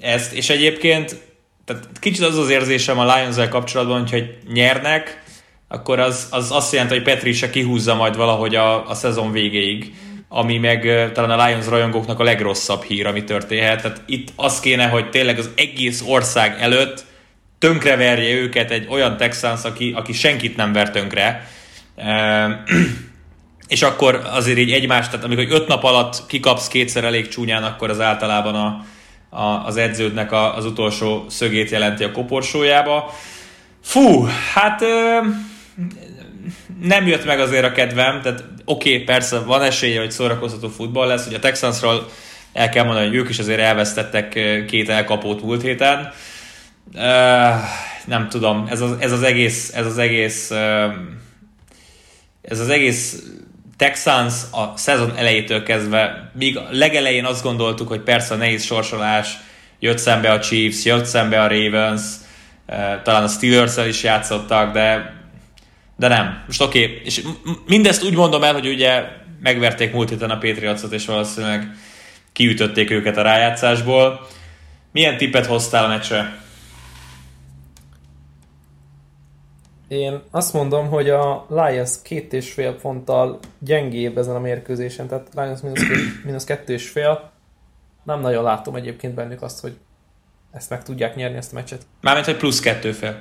ezt, 0.00 0.32
és 0.32 0.50
egyébként 0.50 1.16
tehát 1.64 1.88
kicsit 2.00 2.24
az 2.24 2.38
az 2.38 2.50
érzésem 2.50 2.98
a 2.98 3.14
lions 3.14 3.48
kapcsolatban, 3.48 4.08
hogy 4.08 4.38
nyernek, 4.52 5.22
akkor 5.68 5.98
az, 5.98 6.26
az 6.30 6.50
azt 6.50 6.72
jelenti, 6.72 6.94
hogy 6.94 7.02
Petri 7.02 7.32
se 7.32 7.50
kihúzza 7.50 7.94
majd 7.94 8.16
valahogy 8.16 8.54
a, 8.54 8.88
a 8.88 8.94
szezon 8.94 9.32
végéig, 9.32 9.94
ami 10.34 10.58
meg 10.58 11.10
talán 11.12 11.38
a 11.38 11.46
Lions 11.46 11.66
rajongóknak 11.66 12.20
a 12.20 12.24
legrosszabb 12.24 12.82
hír, 12.82 13.06
ami 13.06 13.24
történhet. 13.24 13.82
Tehát 13.82 14.02
itt 14.06 14.28
az 14.36 14.60
kéne, 14.60 14.86
hogy 14.86 15.10
tényleg 15.10 15.38
az 15.38 15.50
egész 15.56 16.02
ország 16.06 16.56
előtt 16.60 17.04
tönkreverje 17.58 18.34
őket 18.34 18.70
egy 18.70 18.86
olyan 18.90 19.16
Texans, 19.16 19.64
aki, 19.64 19.92
aki 19.96 20.12
senkit 20.12 20.56
nem 20.56 20.72
ver 20.72 20.90
tönkre. 20.90 21.48
és 23.68 23.82
akkor 23.82 24.22
azért 24.32 24.58
így 24.58 24.72
egymást, 24.72 25.10
tehát 25.10 25.24
amikor 25.24 25.46
öt 25.50 25.68
nap 25.68 25.84
alatt 25.84 26.26
kikapsz 26.26 26.68
kétszer 26.68 27.04
elég 27.04 27.28
csúnyán, 27.28 27.62
akkor 27.62 27.90
az 27.90 28.00
általában 28.00 28.54
a, 28.54 28.84
a, 29.36 29.66
az 29.66 29.76
edződnek 29.76 30.32
a, 30.32 30.56
az 30.56 30.64
utolsó 30.64 31.24
szögét 31.28 31.70
jelenti 31.70 32.04
a 32.04 32.12
koporsójába. 32.12 33.14
Fú, 33.82 34.26
hát 34.54 34.82
nem 36.82 37.06
jött 37.06 37.24
meg 37.24 37.40
azért 37.40 37.64
a 37.64 37.72
kedvem, 37.72 38.20
tehát 38.22 38.44
oké, 38.64 38.92
okay, 38.92 39.04
persze 39.04 39.38
van 39.38 39.62
esélye, 39.62 40.00
hogy 40.00 40.10
szórakoztató 40.10 40.68
futball 40.68 41.06
lesz, 41.06 41.24
hogy 41.24 41.34
a 41.34 41.38
Texansról 41.38 42.08
el 42.52 42.68
kell 42.68 42.84
mondani, 42.84 43.06
hogy 43.06 43.16
ők 43.16 43.28
is 43.28 43.38
azért 43.38 43.60
elvesztettek 43.60 44.28
két 44.66 44.88
elkapót 44.88 45.42
múlt 45.42 45.62
héten. 45.62 46.12
Uh, 46.94 47.02
nem 48.04 48.28
tudom, 48.28 48.66
ez 48.70 48.80
az, 48.80 48.96
ez 48.98 49.12
az 49.12 49.22
egész, 49.22 49.72
ez 49.74 49.86
az 49.86 49.98
egész, 49.98 50.50
uh, 50.50 50.92
ez 52.42 52.60
az 52.60 52.68
egész 52.68 53.22
Texans 53.76 54.34
a 54.50 54.76
szezon 54.76 55.16
elejétől 55.16 55.62
kezdve, 55.62 56.30
míg 56.38 56.58
legelején 56.70 57.24
azt 57.24 57.42
gondoltuk, 57.42 57.88
hogy 57.88 58.00
persze 58.00 58.34
a 58.34 58.36
nehéz 58.36 58.64
sorsolás, 58.64 59.36
jött 59.78 59.98
szembe 59.98 60.30
a 60.30 60.40
Chiefs, 60.40 60.84
jött 60.84 61.04
szembe 61.04 61.42
a 61.42 61.48
Ravens, 61.48 62.02
uh, 62.68 63.02
talán 63.02 63.22
a 63.22 63.28
steelers 63.28 63.76
is 63.86 64.02
játszottak, 64.02 64.72
de 64.72 65.14
de 65.96 66.08
nem. 66.08 66.42
Most 66.46 66.60
oké, 66.60 66.84
okay. 66.84 67.00
és 67.04 67.26
mindezt 67.66 68.04
úgy 68.04 68.14
mondom 68.14 68.42
el, 68.42 68.52
hogy 68.52 68.66
ugye 68.66 69.02
megverték 69.40 69.92
múlt 69.92 70.08
héten 70.08 70.30
a 70.30 70.38
Patriotsot, 70.38 70.92
és 70.92 71.06
valószínűleg 71.06 71.74
kiütötték 72.32 72.90
őket 72.90 73.16
a 73.16 73.22
rájátszásból. 73.22 74.26
Milyen 74.92 75.16
tippet 75.16 75.46
hoztál 75.46 75.84
a 75.84 75.88
meccsre? 75.88 76.40
Én 79.88 80.20
azt 80.30 80.52
mondom, 80.52 80.88
hogy 80.88 81.10
a 81.10 81.46
Lions 81.48 81.90
két 82.02 82.32
és 82.32 82.52
fél 82.52 82.74
ponttal 82.74 83.38
gyengébb 83.58 84.18
ezen 84.18 84.34
a 84.34 84.40
mérkőzésen, 84.40 85.08
tehát 85.08 85.28
Lions 85.34 85.60
mínusz, 85.60 85.86
két, 85.86 85.98
mínusz 86.24 86.44
kettő 86.44 86.72
és 86.72 86.88
fél. 86.88 87.30
Nem 88.04 88.20
nagyon 88.20 88.42
látom 88.42 88.74
egyébként 88.74 89.14
bennük 89.14 89.42
azt, 89.42 89.60
hogy 89.60 89.76
ezt 90.52 90.70
meg 90.70 90.82
tudják 90.82 91.16
nyerni, 91.16 91.36
ezt 91.36 91.52
a 91.52 91.54
meccset. 91.54 91.86
Mármint, 92.00 92.26
hogy 92.26 92.36
plusz 92.36 92.60
kettő 92.60 92.92
fél. 92.92 93.20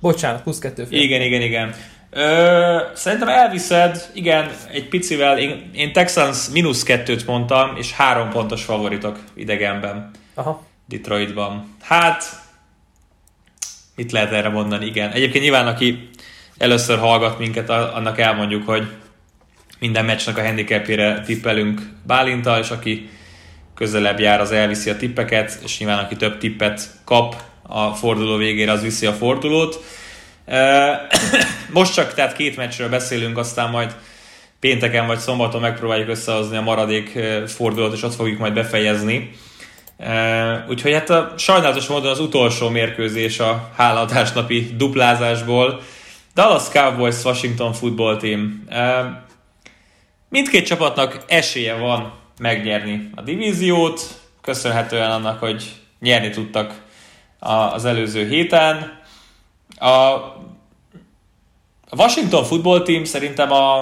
Bocsánat, 0.00 0.42
plusz 0.42 0.58
kettő 0.58 0.84
fél. 0.84 1.00
Igen, 1.00 1.20
igen, 1.20 1.40
igen. 1.40 1.74
Ö, 2.10 2.78
szerintem 2.94 3.28
elviszed, 3.28 4.10
igen, 4.14 4.50
egy 4.72 4.88
picivel, 4.88 5.38
én, 5.38 5.70
én 5.74 5.92
Texans 5.92 6.48
mínusz 6.52 6.82
kettőt 6.82 7.26
mondtam, 7.26 7.76
és 7.76 7.92
három 7.92 8.28
pontos 8.30 8.64
favoritok 8.64 9.18
idegenben. 9.34 10.10
Aha. 10.34 10.66
Detroitban. 10.88 11.76
Hát, 11.82 12.24
mit 13.96 14.12
lehet 14.12 14.32
erre 14.32 14.48
mondani? 14.48 14.86
Igen. 14.86 15.10
Egyébként 15.10 15.44
nyilván, 15.44 15.66
aki 15.66 16.08
először 16.58 16.98
hallgat 16.98 17.38
minket, 17.38 17.70
annak 17.70 18.18
elmondjuk, 18.18 18.66
hogy 18.66 18.86
minden 19.78 20.04
meccsnek 20.04 20.38
a 20.38 20.44
handicapjére 20.44 21.20
tippelünk 21.20 21.80
Bálintal, 22.06 22.58
és 22.58 22.70
aki 22.70 23.08
közelebb 23.74 24.20
jár, 24.20 24.40
az 24.40 24.52
elviszi 24.52 24.90
a 24.90 24.96
tippeket, 24.96 25.58
és 25.62 25.78
nyilván 25.78 26.04
aki 26.04 26.16
több 26.16 26.38
tippet 26.38 26.90
kap, 27.04 27.42
a 27.66 27.94
forduló 27.94 28.36
végére, 28.36 28.72
az 28.72 28.82
viszi 28.82 29.06
a 29.06 29.12
fordulót. 29.12 29.84
Most 31.72 31.94
csak 31.94 32.14
tehát 32.14 32.36
két 32.36 32.56
meccsről 32.56 32.88
beszélünk, 32.88 33.38
aztán 33.38 33.70
majd 33.70 33.96
pénteken 34.60 35.06
vagy 35.06 35.18
szombaton 35.18 35.60
megpróbáljuk 35.60 36.08
összehozni 36.08 36.56
a 36.56 36.62
maradék 36.62 37.18
fordulót, 37.46 37.94
és 37.94 38.02
ott 38.02 38.14
fogjuk 38.14 38.38
majd 38.38 38.52
befejezni. 38.52 39.30
Úgyhogy 40.68 40.92
hát 40.92 41.10
a 41.10 41.34
sajnálatos 41.36 41.86
módon 41.86 42.10
az 42.10 42.20
utolsó 42.20 42.68
mérkőzés 42.68 43.38
a 43.40 43.70
háladás 43.76 44.32
napi 44.32 44.70
duplázásból. 44.76 45.80
Dallas 46.34 46.68
Cowboys 46.68 47.24
Washington 47.24 47.72
Football 47.72 48.16
Team. 48.16 48.64
Mindkét 50.28 50.66
csapatnak 50.66 51.24
esélye 51.26 51.74
van 51.74 52.12
megnyerni 52.38 53.10
a 53.14 53.22
divíziót, 53.22 54.00
köszönhetően 54.40 55.10
annak, 55.10 55.40
hogy 55.40 55.72
nyerni 56.00 56.30
tudtak 56.30 56.85
az 57.38 57.84
előző 57.84 58.28
héten. 58.28 59.00
A 59.78 60.16
Washington 61.90 62.44
Football 62.44 62.82
Team 62.82 63.04
szerintem 63.04 63.52
a, 63.52 63.78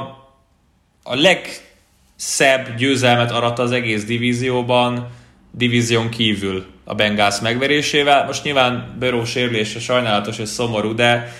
a 1.02 1.14
legszebb 1.14 2.76
győzelmet 2.76 3.30
aratta 3.30 3.62
az 3.62 3.72
egész 3.72 4.04
divízióban, 4.04 5.08
divízión 5.50 6.08
kívül 6.08 6.66
a 6.84 6.94
Bengals 6.94 7.40
megverésével. 7.40 8.26
Most 8.26 8.44
nyilván 8.44 8.96
Burrow 8.98 9.24
sérülése 9.24 9.80
sajnálatos 9.80 10.38
és 10.38 10.48
szomorú, 10.48 10.94
de 10.94 11.32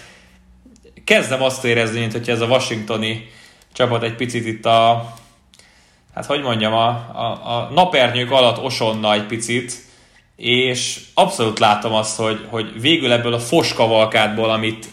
kezdem 1.05 1.43
azt 1.43 1.65
érezni, 1.65 2.01
mint 2.01 2.13
hogy 2.13 2.31
ez 2.31 2.41
a 2.41 2.47
washingtoni 2.47 3.31
csapat 3.73 4.03
egy 4.03 4.15
picit 4.15 4.47
itt 4.47 4.67
a 4.67 5.13
hát 6.15 6.27
hogy 6.27 6.43
mondjam, 6.43 6.73
a, 6.73 6.89
a, 7.13 7.57
a 7.57 7.71
napernyők 7.75 8.31
alatt 8.31 8.63
osonna 8.63 9.13
egy 9.13 9.27
picit, 9.27 9.84
és 10.37 11.01
abszolút 11.15 11.59
látom 11.59 11.93
azt, 11.93 12.17
hogy, 12.17 12.47
hogy 12.49 12.81
végül 12.81 13.13
ebből 13.13 13.35
a 13.35 13.39
foskavalkádból, 13.39 14.51
amit 14.51 14.87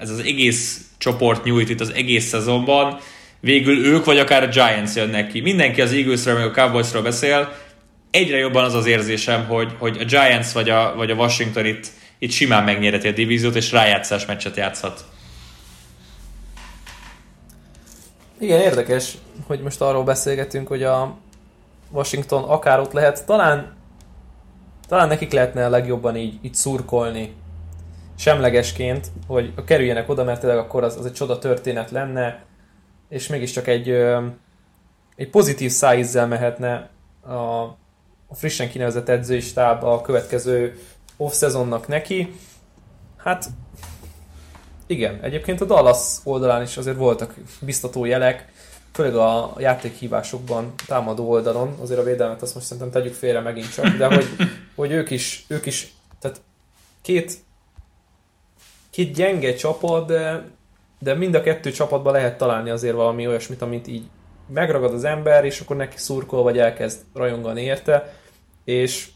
ez 0.00 0.10
az 0.10 0.18
egész 0.18 0.84
csoport 0.98 1.44
nyújt 1.44 1.68
itt 1.68 1.80
az 1.80 1.92
egész 1.92 2.28
szezonban, 2.28 2.98
végül 3.40 3.84
ők 3.84 4.04
vagy 4.04 4.18
akár 4.18 4.42
a 4.42 4.48
Giants 4.48 4.94
jönnek 4.94 5.28
ki. 5.28 5.40
Mindenki 5.40 5.80
az 5.80 5.92
Eaglesről, 5.92 6.34
meg 6.34 6.44
a 6.44 6.50
Cowboysról 6.50 7.02
beszél, 7.02 7.52
egyre 8.10 8.36
jobban 8.36 8.64
az 8.64 8.74
az 8.74 8.86
érzésem, 8.86 9.46
hogy, 9.46 9.72
hogy 9.78 9.96
a 9.98 10.04
Giants 10.04 10.52
vagy 10.52 10.70
a, 10.70 10.94
vagy 10.96 11.10
a 11.10 11.14
Washington 11.14 11.66
itt, 11.66 11.86
itt 12.18 12.30
simán 12.30 12.64
megnyerheti 12.64 13.08
a 13.08 13.12
divíziót, 13.12 13.54
és 13.54 13.72
rájátszás 13.72 14.26
meccset 14.26 14.56
játszhat. 14.56 15.04
Igen, 18.38 18.60
érdekes, 18.60 19.12
hogy 19.46 19.60
most 19.60 19.80
arról 19.80 20.04
beszélgetünk, 20.04 20.68
hogy 20.68 20.82
a 20.82 21.18
Washington 21.90 22.42
akár 22.42 22.80
ott 22.80 22.92
lehet. 22.92 23.26
Talán 23.26 23.78
talán 24.90 25.08
nekik 25.08 25.32
lehetne 25.32 25.64
a 25.64 25.68
legjobban 25.68 26.16
így, 26.16 26.38
így 26.42 26.54
szurkolni 26.54 27.34
semlegesként, 28.16 29.10
hogy 29.26 29.54
kerüljenek 29.64 30.08
oda, 30.08 30.24
mert 30.24 30.40
tényleg 30.40 30.58
akkor 30.58 30.84
az, 30.84 30.96
az 30.96 31.06
egy 31.06 31.12
csoda 31.12 31.38
történet 31.38 31.90
lenne, 31.90 32.44
és 33.08 33.28
mégiscsak 33.28 33.66
egy, 33.66 33.88
egy 35.16 35.30
pozitív 35.30 35.70
szájízzel 35.70 36.26
mehetne 36.26 36.88
a, 37.20 37.34
a 38.26 38.34
frissen 38.34 38.68
kinevezett 38.68 39.08
edzői 39.08 39.40
stáb 39.40 39.84
a 39.84 40.00
következő 40.00 40.78
off-szezonnak 41.16 41.88
neki. 41.88 42.34
Hát 43.16 43.46
igen, 44.86 45.18
egyébként 45.22 45.60
a 45.60 45.64
Dallas 45.64 46.16
oldalán 46.24 46.62
is 46.62 46.76
azért 46.76 46.96
voltak 46.96 47.34
biztató 47.60 48.04
jelek, 48.04 48.52
főleg 48.92 49.14
a 49.14 49.52
játékhívásokban, 49.58 50.72
támadó 50.86 51.28
oldalon, 51.30 51.76
azért 51.82 52.00
a 52.00 52.04
védelmet 52.04 52.42
azt 52.42 52.54
most 52.54 52.66
szerintem 52.66 52.90
tegyük 52.90 53.14
félre 53.14 53.40
megint 53.40 53.72
csak, 53.74 53.86
de 53.86 54.06
hogy, 54.06 54.26
hogy 54.74 54.90
ők 54.90 55.10
is, 55.10 55.44
ők 55.48 55.66
is, 55.66 55.94
tehát 56.18 56.40
két, 57.02 57.38
két 58.90 59.14
gyenge 59.14 59.54
csapat, 59.54 60.06
de, 60.06 60.48
de 60.98 61.14
mind 61.14 61.34
a 61.34 61.42
kettő 61.42 61.70
csapatban 61.70 62.12
lehet 62.12 62.38
találni 62.38 62.70
azért 62.70 62.94
valami 62.94 63.26
olyasmit, 63.26 63.62
amit 63.62 63.86
így 63.86 64.04
megragad 64.52 64.94
az 64.94 65.04
ember, 65.04 65.44
és 65.44 65.60
akkor 65.60 65.76
neki 65.76 65.98
szurkol, 65.98 66.42
vagy 66.42 66.58
elkezd 66.58 67.00
rajongani 67.14 67.62
érte, 67.62 68.14
és 68.64 69.08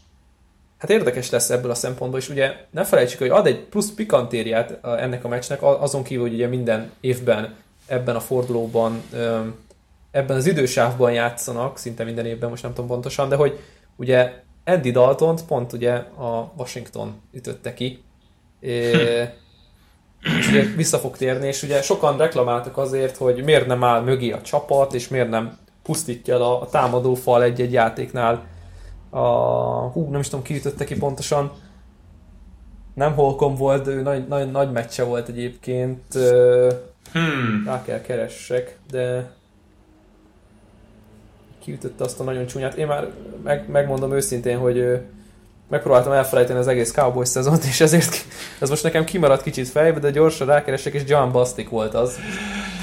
hát 0.77 0.89
érdekes 0.89 1.29
lesz 1.29 1.49
ebből 1.49 1.71
a 1.71 1.75
szempontból, 1.75 2.19
és 2.19 2.29
ugye 2.29 2.53
ne 2.71 2.83
felejtsük, 2.83 3.19
hogy 3.19 3.29
ad 3.29 3.47
egy 3.47 3.59
plusz 3.59 3.91
pikantériát 3.91 4.79
ennek 4.83 5.23
a 5.23 5.27
meccsnek, 5.27 5.63
azon 5.63 6.03
kívül, 6.03 6.23
hogy 6.23 6.33
ugye 6.33 6.47
minden 6.47 6.91
évben 6.99 7.55
ebben 7.85 8.15
a 8.15 8.19
fordulóban 8.19 9.01
ebben 10.15 10.37
az 10.37 10.45
idősávban 10.45 11.11
játszanak, 11.11 11.77
szinte 11.77 12.03
minden 12.03 12.25
évben, 12.25 12.49
most 12.49 12.63
nem 12.63 12.73
tudom 12.73 12.89
pontosan, 12.89 13.29
de 13.29 13.35
hogy 13.35 13.59
ugye 13.95 14.33
Andy 14.65 14.91
dalton 14.91 15.35
pont 15.47 15.73
ugye 15.73 15.93
a 15.93 16.51
Washington 16.57 17.21
ütötte 17.33 17.73
ki, 17.73 18.03
és 20.39 20.47
ugye 20.49 20.63
vissza 20.75 20.97
fog 20.97 21.17
térni, 21.17 21.47
és 21.47 21.63
ugye 21.63 21.81
sokan 21.81 22.17
reklamáltak 22.17 22.77
azért, 22.77 23.17
hogy 23.17 23.43
miért 23.43 23.67
nem 23.67 23.83
áll 23.83 24.01
mögé 24.01 24.31
a 24.31 24.41
csapat, 24.41 24.93
és 24.93 25.07
miért 25.07 25.29
nem 25.29 25.57
pusztítja 25.83 26.33
el 26.33 26.41
a, 26.41 26.61
a 26.61 26.69
támadó 26.69 27.13
fal 27.13 27.43
egy-egy 27.43 27.71
játéknál. 27.71 28.45
A, 29.09 29.27
hú, 29.87 30.09
nem 30.09 30.19
is 30.19 30.29
tudom, 30.29 30.43
ki 30.43 30.55
ütötte 30.55 30.83
ki 30.83 30.97
pontosan. 30.97 31.51
Nem 32.93 33.13
Holcomb 33.13 33.57
volt, 33.57 33.87
ő 33.87 34.01
nagy, 34.01 34.27
nagy, 34.27 34.51
nagy 34.51 34.71
meccse 34.71 35.03
volt 35.03 35.27
egyébként. 35.27 36.13
Hmm. 37.11 37.63
Rá 37.65 37.81
kell 37.83 38.01
keressek, 38.01 38.77
de 38.89 39.33
kiütötte 41.65 42.03
azt 42.03 42.19
a 42.19 42.23
nagyon 42.23 42.45
csúnyát. 42.45 42.73
Én 42.73 42.87
már 42.87 43.07
meg, 43.43 43.69
megmondom 43.69 44.13
őszintén, 44.13 44.57
hogy 44.57 44.99
megpróbáltam 45.69 46.11
elfelejteni 46.11 46.59
az 46.59 46.67
egész 46.67 46.91
Cowboys 46.91 47.27
szezont, 47.27 47.63
és 47.63 47.81
ezért 47.81 48.25
Ez 48.59 48.69
most 48.69 48.83
nekem 48.83 49.03
kimaradt 49.03 49.43
kicsit 49.43 49.69
fejbe, 49.69 49.99
de 49.99 50.11
gyorsan 50.11 50.47
rákeresek, 50.47 50.93
és 50.93 51.01
John 51.07 51.31
Bastik 51.31 51.69
volt 51.69 51.93
az. 51.93 52.19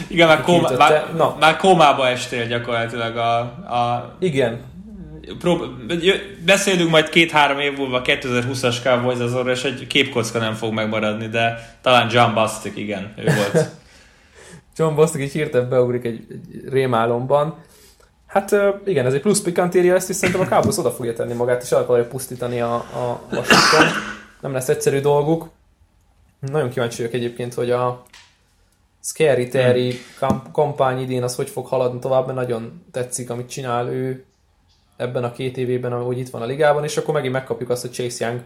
Igen, 0.09 0.29
már, 0.29 0.41
kóma, 0.41 0.71
már, 0.77 1.13
Na. 1.17 1.37
már 1.41 1.57
kómába 1.57 2.09
estél 2.09 2.47
gyakorlatilag 2.47 3.17
a, 3.17 3.39
a 3.75 4.17
Igen, 4.19 4.61
prób- 5.39 5.95
beszélünk 6.45 6.91
majd 6.91 7.09
két-három 7.09 7.59
év 7.59 7.77
múlva 7.77 8.03
2020-as 8.05 8.83
Cowboys 8.83 9.19
azonra, 9.19 9.51
és 9.51 9.65
egy 9.65 9.87
képkocka 9.87 10.39
nem 10.39 10.55
fog 10.55 10.73
megmaradni, 10.73 11.27
de 11.27 11.77
talán 11.83 12.09
John 12.11 12.35
Bastik, 12.35 12.77
igen, 12.77 13.15
ő 13.17 13.25
volt. 13.25 13.69
John 14.77 14.95
Bostic 14.95 15.21
így 15.21 15.33
hirtelen 15.33 15.69
beugrik 15.69 16.05
egy, 16.05 16.27
egy 16.31 16.69
rémálomban. 16.69 17.57
Hát 18.33 18.55
igen, 18.85 19.07
ez 19.07 19.15
egy 19.15 19.21
plusz 19.21 19.41
pikantéria 19.41 19.93
lesz, 19.93 20.09
és 20.09 20.17
szerintem 20.17 20.45
a 20.45 20.49
Cowboys 20.49 20.79
oda 20.79 20.91
fogja 20.91 21.13
tenni 21.13 21.33
magát, 21.33 21.63
és 21.63 21.73
el 21.73 21.81
akarja 21.81 22.07
pusztítani 22.07 22.61
a, 22.61 22.75
a 22.75 23.21
Washington. 23.31 23.87
Nem 24.41 24.53
lesz 24.53 24.69
egyszerű 24.69 25.01
dolguk. 25.01 25.49
Nagyon 26.41 26.71
kíváncsi 26.71 26.97
vagyok 26.97 27.13
egyébként, 27.13 27.55
hogy 27.55 27.71
a 27.71 28.03
Scary 29.01 29.49
Terry 29.49 29.99
kampány 30.53 31.01
idén 31.01 31.23
az 31.23 31.35
hogy 31.35 31.49
fog 31.51 31.67
haladni 31.67 31.99
tovább, 31.99 32.25
mert 32.25 32.39
nagyon 32.39 32.85
tetszik, 32.93 33.31
amit 33.31 33.49
csinál 33.49 33.89
ő 33.89 34.25
ebben 34.97 35.25
a 35.25 35.33
két 35.33 35.57
évében, 35.57 35.93
ahogy 35.93 36.19
itt 36.19 36.31
van 36.31 36.43
a 36.43 36.47
ligában, 36.47 36.85
és 36.85 36.97
akkor 36.97 37.15
megint 37.15 37.33
megkapjuk 37.33 37.71
azt, 37.71 37.81
hogy 37.81 37.93
Chase 37.93 38.27
Young 38.27 38.41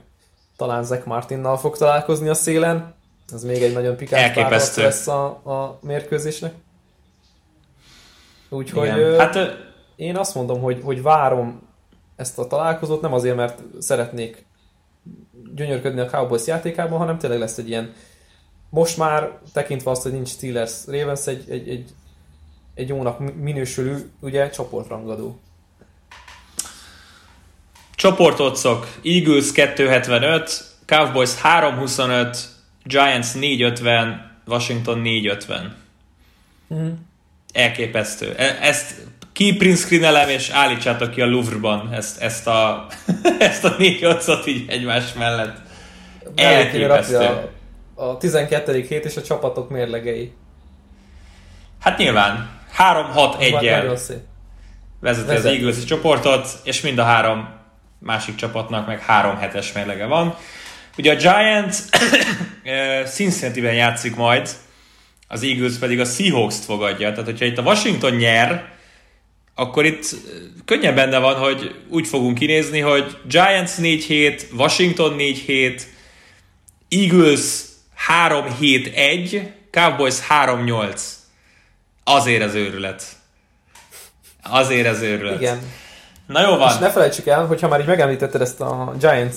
talán 0.57 0.85
Zach 0.85 1.07
Martinnal 1.07 1.59
fog 1.59 1.77
találkozni 1.77 2.29
a 2.29 2.35
szélen. 2.35 2.95
Ez 3.33 3.45
még 3.45 3.63
egy 3.63 3.73
nagyon 3.73 3.97
pikáns 3.97 4.77
lesz 4.77 5.07
a, 5.07 5.25
a 5.27 5.79
mérkőzésnek. 5.83 6.53
Úgyhogy 8.49 8.89
ö, 8.89 9.17
hát, 9.17 9.66
én 9.97 10.17
azt 10.17 10.35
mondom, 10.35 10.61
hogy, 10.61 10.81
hogy 10.83 11.03
várom 11.03 11.63
ezt 12.17 12.39
a 12.39 12.47
találkozót, 12.47 13.01
nem 13.01 13.13
azért, 13.13 13.37
mert 13.37 13.63
szeretnék 13.79 14.47
gyönyörködni 15.55 16.01
a 16.01 16.07
Cowboys 16.07 16.47
játékában, 16.47 16.99
hanem 16.99 17.19
tényleg 17.19 17.39
lesz 17.39 17.59
egy 17.59 17.69
ilyen 17.69 17.93
most 18.71 18.97
már 18.97 19.39
tekintve 19.53 19.91
azt, 19.91 20.03
hogy 20.03 20.13
nincs 20.13 20.29
Steelers 20.29 20.87
Ravens 20.87 21.27
egy, 21.27 21.51
egy, 21.51 21.69
egy, 21.69 21.91
egy 22.75 22.89
jónak 22.89 23.35
minősülő 23.35 24.11
ugye 24.21 24.51
csoportrangadó. 24.51 25.41
Csoportocok 27.95 28.87
Eagles 29.05 29.53
275, 29.53 30.65
Cowboys 30.87 31.35
325, 31.35 32.37
Giants 32.85 33.35
450, 33.35 34.41
Washington 34.47 34.99
450. 34.99 35.77
Mm. 36.75 36.89
Elképesztő. 37.53 38.35
E- 38.37 38.59
ezt 38.61 39.07
ki 39.37 39.57
print 39.57 39.91
és 40.29 40.49
állítsátok 40.49 41.11
ki 41.11 41.21
a 41.21 41.27
Louvre-ban 41.27 41.93
ezt, 41.93 42.21
ezt 42.21 42.47
a, 42.47 42.87
ezt 43.39 43.65
a 43.65 43.75
négy 43.79 44.05
otcot 44.05 44.47
így 44.47 44.71
egymás 44.71 45.13
mellett. 45.13 45.57
Elképesztő. 46.35 47.51
A, 47.95 48.05
a 48.05 48.17
12. 48.17 48.81
hét 48.89 49.05
és 49.05 49.17
a 49.17 49.23
csapatok 49.23 49.71
mérlegei. 49.71 50.33
Hát 51.81 51.99
nyilván. 51.99 52.51
3-6-1-el 52.79 54.01
vezeti 55.01 55.35
az 55.35 55.45
Eagles 55.45 55.85
csoportot, 55.85 56.49
és 56.65 56.81
mind 56.81 56.99
a 56.99 57.05
három 57.05 57.49
másik 57.99 58.35
csapatnak 58.35 58.87
meg 58.87 59.01
3 59.01 59.37
hetes 59.37 59.73
mérlege 59.73 60.07
van. 60.07 60.37
Ugye 60.99 61.13
a 61.13 61.17
Giants 61.17 61.77
Cincinnati-ben 63.15 63.75
játszik 63.75 64.17
majd, 64.17 64.49
az 65.29 65.43
Eagles 65.43 65.75
pedig 65.75 66.01
a 66.01 66.05
Seahawks-t 66.05 66.65
fogadja. 66.65 67.11
Tehát, 67.11 67.25
hogyha 67.25 67.45
itt 67.45 67.59
a 67.59 67.63
Washington 67.63 68.15
nyer, 68.15 68.75
akkor 69.59 69.85
itt 69.85 70.15
könnyen 70.65 70.95
benne 70.95 71.19
van, 71.19 71.35
hogy 71.35 71.75
úgy 71.89 72.07
fogunk 72.07 72.39
kinézni, 72.39 72.81
hogy 72.81 73.17
Giants 73.29 73.77
4 73.77 74.05
hét, 74.05 74.47
Washington 74.57 75.15
4 75.15 75.39
hét, 75.39 75.87
Eagles 76.89 77.63
3 77.95 78.57
hét 78.59 78.97
1, 78.97 79.53
Cowboys 79.71 80.21
3 80.21 80.65
8. 80.65 81.19
Azért 82.05 82.43
az 82.43 82.55
őrület. 82.55 83.03
Azért 84.43 84.89
az 84.89 85.01
őrület. 85.01 85.41
Igen. 85.41 85.59
Na 86.27 86.41
jó 86.41 86.57
van. 86.57 86.69
És 86.69 86.79
ne 86.79 86.91
felejtsük 86.91 87.27
el, 87.27 87.47
hogyha 87.47 87.69
már 87.69 87.81
így 87.81 87.87
megemlítetted 87.87 88.41
ezt 88.41 88.61
a 88.61 88.95
Giants 88.99 89.37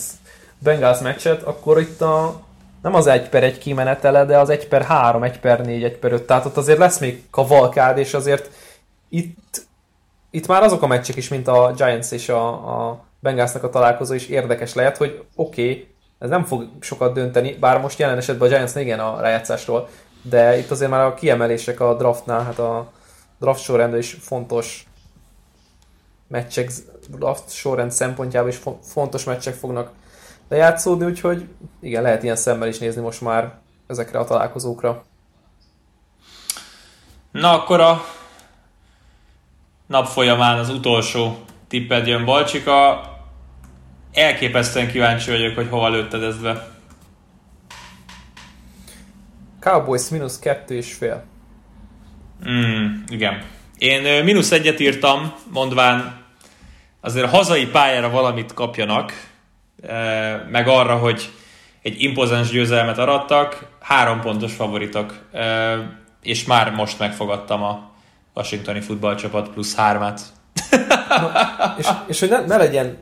Bengals 0.58 1.00
meccset, 1.00 1.44
akkor 1.44 1.80
itt 1.80 2.02
a 2.02 2.42
nem 2.82 2.96
az 2.96 3.08
1 3.08 3.30
per 3.30 3.44
1 3.44 3.58
kimenetele, 3.58 4.26
de 4.26 4.38
az 4.38 4.50
1 4.50 4.68
per 4.68 4.84
3, 4.84 5.24
1 5.24 5.40
per 5.40 5.62
4, 5.62 5.84
1 5.84 5.98
per 5.98 6.12
5, 6.12 6.24
tehát 6.24 6.46
ott 6.46 6.58
azért 6.58 6.78
lesz 6.78 7.00
még 7.00 7.24
kavalkád, 7.32 7.98
és 7.98 8.14
azért 8.14 8.50
itt, 9.10 9.68
itt 10.32 10.48
már 10.48 10.64
azok 10.64 10.82
a 10.82 10.88
meccsek 10.88 11.16
is, 11.16 11.28
mint 11.28 11.48
a 11.48 11.74
Giants 11.76 12.12
és 12.12 12.30
a, 12.30 12.48
a 12.88 13.04
Bengalsnak 13.20 13.64
a 13.64 13.70
találkozó 13.70 14.14
is 14.14 14.28
érdekes 14.28 14.74
lehet, 14.74 14.98
hogy 14.98 15.24
oké, 15.36 15.62
okay, 15.62 15.96
ez 16.20 16.30
nem 16.30 16.44
fog 16.44 16.70
sokat 16.80 17.14
dönteni, 17.14 17.54
bár 17.54 17.82
most 17.82 18.00
jelen 18.00 18.18
esetben 18.18 18.48
a 18.48 18.52
Giants 18.52 18.76
igen 18.76 19.00
a 19.00 19.20
rájátszásról, 19.20 19.90
de 20.22 20.58
itt 20.58 20.72
azért 20.72 20.92
már 20.92 21.06
a 21.06 21.14
kiemelések 21.14 21.80
a 21.80 21.96
draftnál, 21.96 22.44
hát 22.44 22.60
a 22.60 22.92
draft 23.40 23.64
sorrendben 23.64 24.00
is 24.00 24.18
fontos 24.22 24.88
meccsek, 26.28 26.72
draft 27.08 27.52
sorrend 27.52 27.92
szempontjából 27.92 28.50
is 28.50 28.60
fontos 28.82 29.24
meccsek 29.24 29.54
fognak 29.54 29.92
lejátszódni, 30.50 31.06
úgyhogy 31.06 31.48
igen, 31.82 32.02
lehet 32.02 32.24
ilyen 32.24 32.36
szemmel 32.36 32.68
is 32.68 32.78
nézni 32.78 33.02
most 33.02 33.22
már 33.22 33.58
ezekre 33.88 34.20
a 34.20 34.26
találkozókra. 34.26 35.04
Na 37.32 37.54
akkor 37.54 37.80
a 37.80 38.02
nap 39.90 40.08
folyamán 40.08 40.58
az 40.58 40.70
utolsó 40.70 41.46
tipped 41.68 42.08
jön 42.08 42.26
Balcsika. 42.26 43.04
Elképesztően 44.14 44.92
kíváncsi 44.92 45.32
vagyok, 45.32 45.56
hogy 45.56 45.68
hova 45.70 45.90
lőtted 45.90 46.24
ezt 46.24 46.42
be. 46.42 46.68
Cowboys 49.60 50.10
mínusz 50.10 50.40
kettő 50.40 50.76
és 50.76 50.94
fél. 50.94 51.24
Mm, 52.50 52.94
igen. 53.08 53.42
Én 53.78 54.24
mínusz 54.24 54.52
egyet 54.52 54.80
írtam, 54.80 55.34
mondván 55.52 56.22
azért 57.02 57.26
a 57.26 57.30
hazai 57.30 57.68
pályára 57.68 58.10
valamit 58.10 58.54
kapjanak, 58.54 59.14
meg 60.50 60.68
arra, 60.68 60.98
hogy 60.98 61.30
egy 61.82 62.02
impozáns 62.02 62.50
győzelmet 62.50 62.98
arattak, 62.98 63.68
három 63.82 64.22
pontos 64.22 64.54
favoritok, 64.54 65.30
és 66.22 66.46
már 66.46 66.72
most 66.72 67.00
megfogadtam 67.00 67.64
a 67.64 67.89
washingtoni 68.40 68.80
futballcsapat 68.80 69.50
plusz 69.50 69.76
hármat. 69.76 70.22
És, 71.78 71.88
és 72.08 72.20
hogy 72.20 72.30
ne, 72.30 72.46
ne 72.46 72.58
legyen 72.58 72.98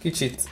kicsit 0.00 0.42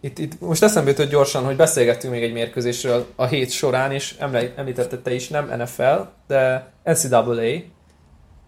itt, 0.00 0.18
itt 0.18 0.40
most 0.40 0.62
eszembe 0.62 0.90
jutott 0.90 1.10
gyorsan, 1.10 1.44
hogy 1.44 1.56
beszélgettünk 1.56 2.12
még 2.12 2.22
egy 2.22 2.32
mérkőzésről 2.32 3.06
a 3.16 3.24
hét 3.24 3.50
során, 3.50 3.92
és 3.92 4.14
említette 4.56 4.98
te 4.98 5.14
is, 5.14 5.28
nem 5.28 5.52
NFL, 5.58 6.00
de 6.26 6.72
NCAA, 6.84 7.22
um, 7.22 7.64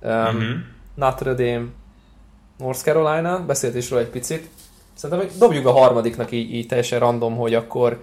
uh-huh. 0.02 0.42
Notre 0.94 1.34
Dame, 1.34 1.64
North 2.58 2.82
Carolina, 2.82 3.44
beszélt 3.46 3.74
is 3.74 3.90
róla 3.90 4.02
egy 4.02 4.08
picit, 4.08 4.48
Szerintem 4.94 5.26
hogy 5.26 5.38
dobjuk 5.38 5.66
a 5.66 5.72
harmadiknak 5.72 6.32
így, 6.32 6.54
így 6.54 6.66
teljesen 6.66 6.98
random, 6.98 7.36
hogy 7.36 7.54
akkor 7.54 8.00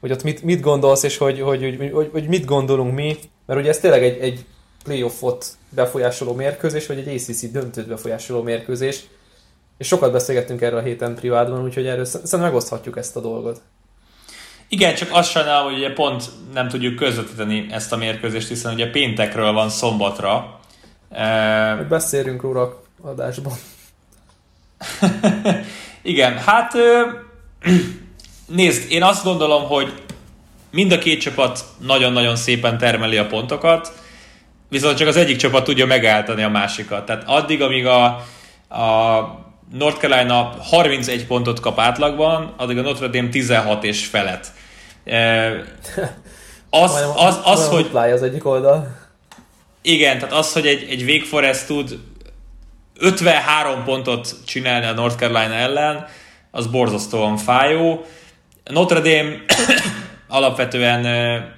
hogy 0.00 0.12
ott 0.12 0.22
mit, 0.22 0.42
mit 0.42 0.60
gondolsz, 0.60 1.02
és 1.02 1.16
hogy, 1.16 1.40
hogy, 1.40 1.62
hogy, 1.62 1.90
hogy, 1.92 2.08
hogy 2.12 2.28
mit 2.28 2.44
gondolunk 2.44 2.94
mi, 2.94 3.16
mert 3.46 3.60
ugye 3.60 3.68
ez 3.68 3.78
tényleg 3.78 4.02
egy, 4.02 4.18
egy 4.18 4.44
playoffot 4.86 5.46
befolyásoló 5.68 6.34
mérkőzés, 6.34 6.86
vagy 6.86 6.98
egy 6.98 7.14
ACC 7.14 7.50
döntőt 7.50 7.88
befolyásoló 7.88 8.42
mérkőzés, 8.42 9.00
és 9.78 9.86
sokat 9.86 10.12
beszélgettünk 10.12 10.60
erről 10.60 10.78
a 10.78 10.82
héten 10.82 11.14
privátban, 11.14 11.64
úgyhogy 11.64 11.86
erről 11.86 12.04
szerintem 12.04 12.40
megoszthatjuk 12.40 12.96
ezt 12.96 13.16
a 13.16 13.20
dolgot. 13.20 13.60
Igen, 14.68 14.94
csak 14.94 15.08
azt 15.12 15.30
sajnálom, 15.30 15.64
hogy 15.64 15.78
ugye 15.78 15.92
pont 15.92 16.24
nem 16.52 16.68
tudjuk 16.68 16.94
közvetíteni 16.94 17.66
ezt 17.70 17.92
a 17.92 17.96
mérkőzést, 17.96 18.48
hiszen 18.48 18.72
ugye 18.72 18.90
péntekről 18.90 19.52
van 19.52 19.68
szombatra. 19.68 20.60
Beszélünk 21.88 22.42
róla 22.42 22.82
adásban. 23.02 23.54
Igen, 26.02 26.38
hát 26.38 26.72
nézd, 28.46 28.90
én 28.90 29.02
azt 29.02 29.24
gondolom, 29.24 29.64
hogy 29.64 30.02
mind 30.70 30.92
a 30.92 30.98
két 30.98 31.20
csapat 31.20 31.64
nagyon-nagyon 31.78 32.36
szépen 32.36 32.78
termeli 32.78 33.16
a 33.16 33.26
pontokat, 33.26 33.92
viszont 34.68 34.96
csak 34.96 35.08
az 35.08 35.16
egyik 35.16 35.36
csapat 35.36 35.64
tudja 35.64 35.86
megállítani 35.86 36.42
a 36.42 36.48
másikat. 36.48 37.06
Tehát 37.06 37.22
addig, 37.26 37.62
amíg 37.62 37.86
a, 37.86 38.04
a 38.68 39.44
North 39.72 39.98
Carolina 39.98 40.54
31 40.60 41.26
pontot 41.26 41.60
kap 41.60 41.80
átlagban, 41.80 42.54
addig 42.56 42.78
a 42.78 42.82
Notre 42.82 43.08
Dame 43.08 43.28
16 43.28 43.84
és 43.84 44.06
felett. 44.06 44.46
Az, 46.70 46.94
az, 46.94 47.12
az, 47.16 47.40
az 47.44 47.68
hogy... 47.68 47.90
az 47.92 48.22
egyik 48.22 48.46
oldal. 48.46 48.96
Igen, 49.82 50.18
tehát 50.18 50.34
az, 50.34 50.52
hogy 50.52 50.66
egy, 50.66 50.86
egy 50.90 51.02
Wake 51.02 51.24
Forest 51.24 51.66
tud 51.66 51.98
53 52.98 53.84
pontot 53.84 54.34
csinálni 54.46 54.86
a 54.86 54.92
North 54.92 55.16
Carolina 55.16 55.54
ellen, 55.54 56.06
az 56.50 56.66
borzasztóan 56.66 57.36
fájó. 57.36 58.04
Notre 58.64 59.00
Dame 59.00 59.36
alapvetően 60.28 61.06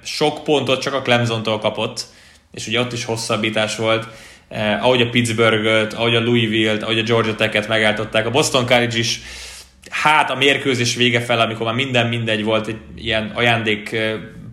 sok 0.03 0.43
pontot 0.43 0.81
csak 0.81 0.93
a 0.93 1.01
Clemson-tól 1.01 1.59
kapott, 1.59 2.05
és 2.51 2.67
ugye 2.67 2.79
ott 2.79 2.93
is 2.93 3.05
hosszabbítás 3.05 3.75
volt, 3.75 4.07
eh, 4.47 4.83
ahogy 4.83 5.01
a 5.01 5.09
Pittsburgh-öt, 5.09 5.93
ahogy 5.93 6.15
a 6.15 6.21
Louisville-t, 6.21 6.83
ahogy 6.83 6.99
a 6.99 7.03
Georgia 7.03 7.35
Tech-et 7.35 7.67
megálltották, 7.67 8.25
a 8.25 8.31
Boston 8.31 8.65
College 8.65 8.97
is 8.97 9.21
hát 9.89 10.31
a 10.31 10.35
mérkőzés 10.35 10.95
vége 10.95 11.21
fel, 11.21 11.39
amikor 11.39 11.65
már 11.65 11.75
minden 11.75 12.07
mindegy 12.07 12.43
volt, 12.43 12.67
egy 12.67 12.79
ilyen 12.95 13.31
ajándék 13.35 13.95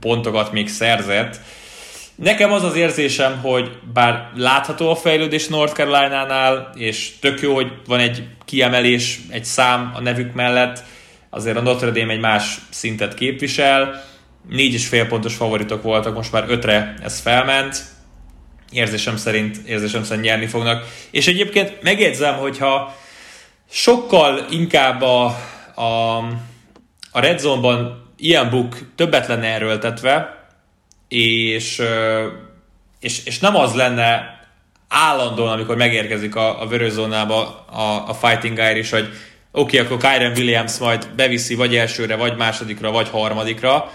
pontokat 0.00 0.52
még 0.52 0.68
szerzett. 0.68 1.40
Nekem 2.14 2.52
az 2.52 2.62
az 2.62 2.76
érzésem, 2.76 3.40
hogy 3.40 3.70
bár 3.92 4.30
látható 4.36 4.90
a 4.90 4.96
fejlődés 4.96 5.46
North 5.46 5.74
Carolina-nál, 5.74 6.70
és 6.74 7.12
tök 7.20 7.40
jó, 7.40 7.54
hogy 7.54 7.72
van 7.86 8.00
egy 8.00 8.22
kiemelés, 8.44 9.20
egy 9.30 9.44
szám 9.44 9.92
a 9.94 10.00
nevük 10.00 10.34
mellett, 10.34 10.84
azért 11.30 11.56
a 11.56 11.60
Notre 11.60 11.90
Dame 11.90 12.12
egy 12.12 12.20
más 12.20 12.58
szintet 12.70 13.14
képvisel, 13.14 14.04
négy 14.48 14.72
és 14.72 14.86
fél 14.86 15.06
pontos 15.06 15.34
favoritok 15.34 15.82
voltak, 15.82 16.14
most 16.14 16.32
már 16.32 16.44
ötre 16.48 16.94
ez 17.02 17.20
felment, 17.20 17.84
érzésem 18.70 19.16
szerint, 19.16 19.56
érzésem 19.56 20.04
szerint 20.04 20.26
nyerni 20.26 20.46
fognak. 20.46 20.84
És 21.10 21.26
egyébként 21.26 21.82
megjegyzem, 21.82 22.34
hogyha 22.34 22.96
sokkal 23.70 24.46
inkább 24.50 25.02
a, 25.02 25.24
a, 25.74 26.16
a 27.10 27.20
Red 27.20 27.38
Zone-ban 27.38 28.10
ilyen 28.16 28.50
book 28.50 28.78
többet 28.94 29.26
lenne 29.26 29.46
erőltetve, 29.46 30.46
és, 31.08 31.82
és, 33.00 33.24
és 33.24 33.38
nem 33.38 33.56
az 33.56 33.74
lenne 33.74 34.40
állandóan, 34.88 35.52
amikor 35.52 35.76
megérkezik 35.76 36.36
a, 36.36 36.62
a 36.62 36.66
vöröszónába 36.66 37.64
a, 37.70 38.08
a 38.08 38.14
Fighting 38.14 38.58
Irish, 38.58 38.92
hogy 38.92 39.08
oké, 39.50 39.80
okay, 39.80 39.96
akkor 39.96 40.10
Kyron 40.10 40.32
Williams 40.36 40.78
majd 40.78 41.08
beviszi 41.16 41.54
vagy 41.54 41.76
elsőre, 41.76 42.16
vagy 42.16 42.36
másodikra, 42.36 42.90
vagy 42.90 43.08
harmadikra, 43.08 43.92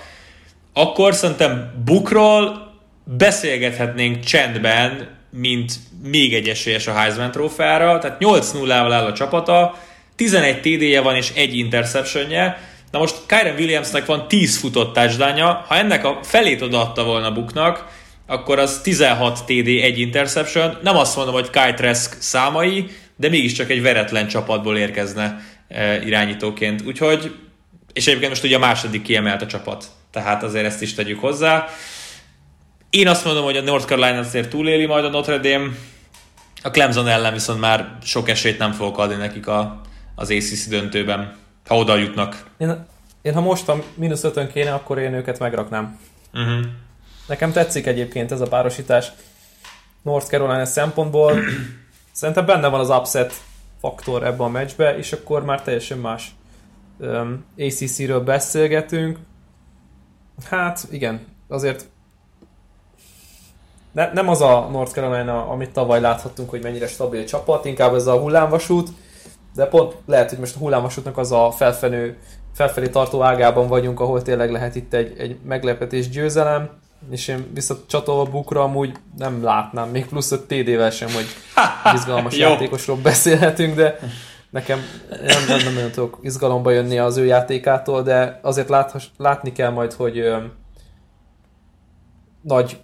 akkor 0.73 1.13
szerintem 1.13 1.81
Bukról 1.85 2.71
beszélgethetnénk 3.03 4.23
csendben, 4.23 5.07
mint 5.29 5.73
még 6.03 6.33
egy 6.33 6.47
esélyes 6.47 6.87
a 6.87 6.93
Heisman 6.93 7.31
trófeára, 7.31 7.99
tehát 7.99 8.17
8-0-val 8.19 8.89
áll 8.91 9.05
a 9.05 9.13
csapata, 9.13 9.79
11 10.15 10.59
TD-je 10.59 11.01
van 11.01 11.15
és 11.15 11.31
egy 11.35 11.57
interceptionje, 11.57 12.69
na 12.91 12.99
most 12.99 13.15
Kyron 13.25 13.55
Williamsnek 13.55 14.05
van 14.05 14.27
10 14.27 14.57
futott 14.57 14.93
touchdownja, 14.93 15.65
ha 15.67 15.75
ennek 15.75 16.05
a 16.05 16.19
felét 16.23 16.61
odaadta 16.61 17.03
volna 17.03 17.31
Buknak, 17.31 17.85
akkor 18.27 18.59
az 18.59 18.81
16 18.81 19.43
TD, 19.45 19.67
egy 19.67 19.99
interception, 19.99 20.77
nem 20.83 20.97
azt 20.97 21.15
mondom, 21.15 21.33
hogy 21.33 21.49
Kai 21.49 21.73
Trask 21.73 22.21
számai, 22.21 22.85
de 23.15 23.29
mégiscsak 23.29 23.69
egy 23.69 23.81
veretlen 23.81 24.27
csapatból 24.27 24.77
érkezne 24.77 25.41
e, 25.67 26.05
irányítóként, 26.05 26.81
úgyhogy 26.85 27.35
és 27.93 28.07
egyébként 28.07 28.29
most 28.29 28.43
ugye 28.43 28.55
a 28.55 28.59
második 28.59 29.01
kiemelt 29.01 29.41
a 29.41 29.45
csapat, 29.45 29.85
tehát 30.11 30.43
azért 30.43 30.65
ezt 30.65 30.81
is 30.81 30.93
tegyük 30.93 31.19
hozzá. 31.19 31.67
Én 32.89 33.07
azt 33.07 33.25
mondom, 33.25 33.43
hogy 33.43 33.57
a 33.57 33.61
North 33.61 33.85
Carolina 33.85 34.17
azért 34.17 34.49
túléli 34.49 34.85
majd 34.85 35.05
a 35.05 35.09
Notre 35.09 35.37
Dame, 35.37 35.69
a 36.63 36.69
Clemson 36.69 37.07
ellen 37.07 37.33
viszont 37.33 37.59
már 37.59 37.97
sok 38.03 38.29
esélyt 38.29 38.57
nem 38.57 38.71
fogok 38.71 38.97
adni 38.97 39.15
nekik 39.15 39.47
a, 39.47 39.81
az 40.15 40.29
ACC 40.29 40.67
döntőben, 40.67 41.35
ha 41.67 41.77
oda 41.77 41.95
jutnak. 41.95 42.45
Én, 42.57 42.85
én 43.21 43.33
ha 43.33 43.41
most 43.41 43.69
a 43.69 43.83
mínusz 43.95 44.23
ötön 44.23 44.51
kéne, 44.51 44.73
akkor 44.73 44.97
én 44.97 45.13
őket 45.13 45.39
megraknám. 45.39 45.99
Uh-huh. 46.33 46.65
Nekem 47.27 47.51
tetszik 47.51 47.85
egyébként 47.85 48.31
ez 48.31 48.41
a 48.41 48.47
párosítás 48.47 49.11
North 50.01 50.27
Carolina 50.27 50.65
szempontból. 50.65 51.39
Szerintem 52.11 52.45
benne 52.45 52.67
van 52.67 52.79
az 52.79 52.89
upset 52.89 53.33
faktor 53.79 54.23
ebben 54.23 54.45
a 54.45 54.49
meccsbe, 54.49 54.97
és 54.97 55.11
akkor 55.11 55.45
már 55.45 55.61
teljesen 55.61 55.97
más 55.97 56.31
um, 56.97 57.45
ACC-ről 57.57 58.19
beszélgetünk. 58.19 59.17
Hát 60.49 60.87
igen, 60.89 61.25
azért 61.47 61.85
ne, 63.91 64.11
nem 64.13 64.29
az 64.29 64.41
a 64.41 64.67
North 64.71 64.91
Carolina, 64.93 65.47
amit 65.47 65.71
tavaly 65.71 66.01
láthattunk, 66.01 66.49
hogy 66.49 66.61
mennyire 66.61 66.87
stabil 66.87 67.25
csapat, 67.25 67.65
inkább 67.65 67.93
ez 67.93 68.07
a 68.07 68.19
hullámvasút, 68.19 68.89
de 69.55 69.65
pont 69.65 69.95
lehet, 70.05 70.29
hogy 70.29 70.39
most 70.39 70.55
a 70.55 70.59
hullámvasútnak 70.59 71.17
az 71.17 71.31
a 71.31 71.51
felfenő, 71.51 72.17
felfelé 72.53 72.87
tartó 72.87 73.21
ágában 73.21 73.67
vagyunk, 73.67 73.99
ahol 73.99 74.21
tényleg 74.21 74.51
lehet 74.51 74.75
itt 74.75 74.93
egy, 74.93 75.15
egy 75.17 75.37
meglepetés 75.43 76.09
győzelem, 76.09 76.69
és 77.09 77.27
én 77.27 77.51
visszacsatolva 77.53 78.31
bukra 78.31 78.63
amúgy 78.63 78.91
nem 79.17 79.43
látnám, 79.43 79.89
még 79.89 80.05
plusz 80.05 80.31
5 80.31 80.41
TD-vel 80.41 80.89
sem, 80.89 81.09
hogy 81.13 81.25
izgalmas 81.95 82.37
játékosról 82.37 82.97
beszélhetünk, 82.97 83.75
de 83.75 83.99
nekem 84.51 84.79
nem, 85.09 85.45
nem, 85.47 85.57
nem 85.63 85.73
nagyon 85.73 85.91
tudok 85.91 86.19
izgalomba 86.21 86.71
jönni 86.71 86.97
az 86.97 87.17
ő 87.17 87.25
játékától, 87.25 88.01
de 88.01 88.39
azért 88.41 88.69
láthass, 88.69 89.05
látni 89.17 89.51
kell 89.51 89.69
majd, 89.69 89.93
hogy 89.93 90.19
ö, 90.19 90.37
nagy 92.41 92.77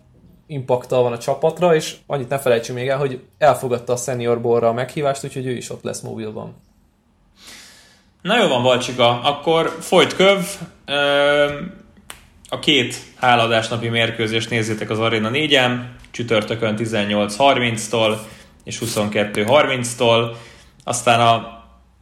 impaktal 0.48 1.04
van 1.04 1.12
a 1.12 1.18
csapatra, 1.18 1.76
és 1.76 1.96
annyit 2.06 2.30
ne 2.30 2.40
felejtsünk 2.40 2.78
még 2.78 2.88
el, 2.88 2.98
hogy 2.98 3.22
elfogadta 3.38 3.94
a 3.94 3.98
Senior 3.98 4.42
Borra 4.42 4.68
a 4.68 4.74
meghívást, 4.74 5.24
úgyhogy 5.24 5.46
ő 5.46 5.52
is 5.52 5.70
ott 5.70 5.84
lesz 5.84 6.02
mobilban. 6.02 6.56
Na 8.22 8.42
jó 8.42 8.48
van, 8.48 8.64
Balcsika, 8.64 9.22
akkor 9.22 9.78
folyt 9.80 10.16
köv. 10.16 10.46
A 12.50 12.60
két 12.60 12.96
háladásnapi 13.16 13.90
mérkőzést 13.90 14.50
nézzétek 14.50 14.90
az 14.90 15.00
Arena 15.00 15.30
4-en, 15.34 15.80
csütörtökön 16.12 16.76
18.30-tól 16.78 18.18
és 18.64 18.80
22.30-tól. 18.86 20.36
Aztán 20.84 21.20
a 21.20 21.57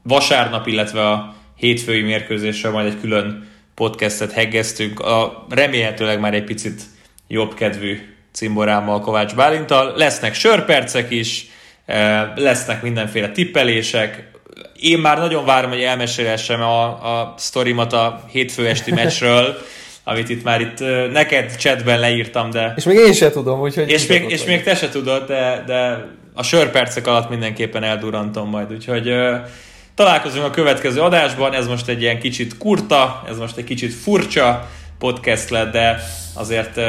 vasárnap, 0.07 0.67
illetve 0.67 1.09
a 1.09 1.35
hétfői 1.55 2.01
mérkőzésre 2.01 2.69
majd 2.69 2.87
egy 2.87 2.99
külön 3.01 3.47
podcastet 3.75 4.31
heggeztünk. 4.31 4.99
A 4.99 5.45
remélhetőleg 5.49 6.19
már 6.19 6.33
egy 6.33 6.43
picit 6.43 6.81
jobb 7.27 7.53
kedvű 7.53 7.99
cimborámmal, 8.31 8.99
Kovács 8.99 9.35
Bálintal. 9.35 9.93
Lesznek 9.95 10.33
sörpercek 10.33 11.11
is, 11.11 11.47
eh, 11.85 12.23
lesznek 12.35 12.81
mindenféle 12.81 13.29
tippelések. 13.29 14.31
Én 14.79 14.99
már 14.99 15.17
nagyon 15.17 15.45
várom, 15.45 15.69
hogy 15.69 15.81
elmesélhessem 15.81 16.61
a, 16.61 16.83
a 16.85 17.33
sztorimat 17.37 17.93
a 17.93 18.23
hétfő 18.31 18.67
esti 18.67 18.91
meccsről, 19.01 19.57
amit 20.03 20.29
itt 20.29 20.43
már 20.43 20.61
itt 20.61 20.81
eh, 20.81 21.07
neked 21.11 21.55
chatben 21.55 21.99
leírtam, 21.99 22.49
de... 22.49 22.73
És 22.75 22.83
még 22.83 22.97
én 22.97 23.13
se 23.13 23.29
tudom, 23.29 23.59
úgyhogy... 23.59 23.89
És, 23.89 24.07
még, 24.07 24.29
és 24.29 24.43
még 24.43 24.63
te 24.63 24.75
se 24.75 24.89
tudod, 24.89 25.27
de, 25.27 25.63
de 25.65 26.05
a 26.33 26.43
sörpercek 26.43 27.07
alatt 27.07 27.29
mindenképpen 27.29 27.83
eldurantom 27.83 28.49
majd, 28.49 28.71
úgyhogy 28.71 29.09
uh, 29.09 29.35
találkozunk 29.95 30.45
a 30.45 30.49
következő 30.49 31.01
adásban, 31.01 31.53
ez 31.53 31.67
most 31.67 31.87
egy 31.87 32.01
ilyen 32.01 32.19
kicsit 32.19 32.57
kurta, 32.57 33.23
ez 33.29 33.37
most 33.37 33.57
egy 33.57 33.63
kicsit 33.63 33.93
furcsa 33.93 34.69
podcast 34.99 35.49
lett, 35.49 35.71
de 35.71 36.03
azért 36.33 36.79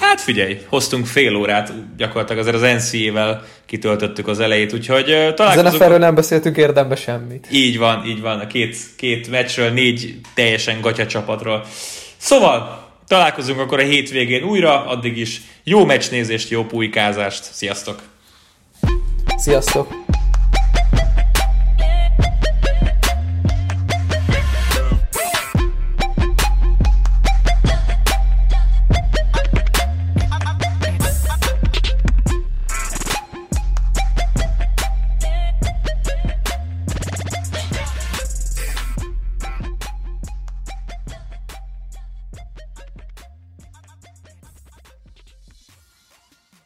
Hát 0.00 0.20
figyelj, 0.20 0.60
hoztunk 0.66 1.06
fél 1.06 1.36
órát, 1.36 1.72
gyakorlatilag 1.96 2.46
azért 2.46 2.56
az 2.56 2.84
NCA-vel 2.84 3.44
kitöltöttük 3.66 4.28
az 4.28 4.40
elejét, 4.40 4.72
úgyhogy 4.72 5.04
találkozunk. 5.04 5.54
Zeneferről 5.54 5.98
nem 5.98 6.14
beszéltünk 6.14 6.56
érdembe 6.56 6.96
semmit. 6.96 7.46
Így 7.50 7.78
van, 7.78 8.04
így 8.06 8.20
van, 8.20 8.38
a 8.40 8.46
két, 8.46 8.76
két 8.96 9.30
meccsről, 9.30 9.70
négy 9.70 10.14
teljesen 10.34 10.80
gatya 10.80 11.06
csapatról. 11.06 11.64
Szóval, 12.16 12.84
találkozunk 13.06 13.60
akkor 13.60 13.78
a 13.78 13.82
hétvégén 13.82 14.42
újra, 14.42 14.86
addig 14.86 15.16
is 15.16 15.40
jó 15.64 15.84
meccsnézést, 15.84 16.50
jó 16.50 16.64
pulykázást, 16.64 17.44
sziasztok! 17.52 18.02
Sziasztok! 19.36 20.05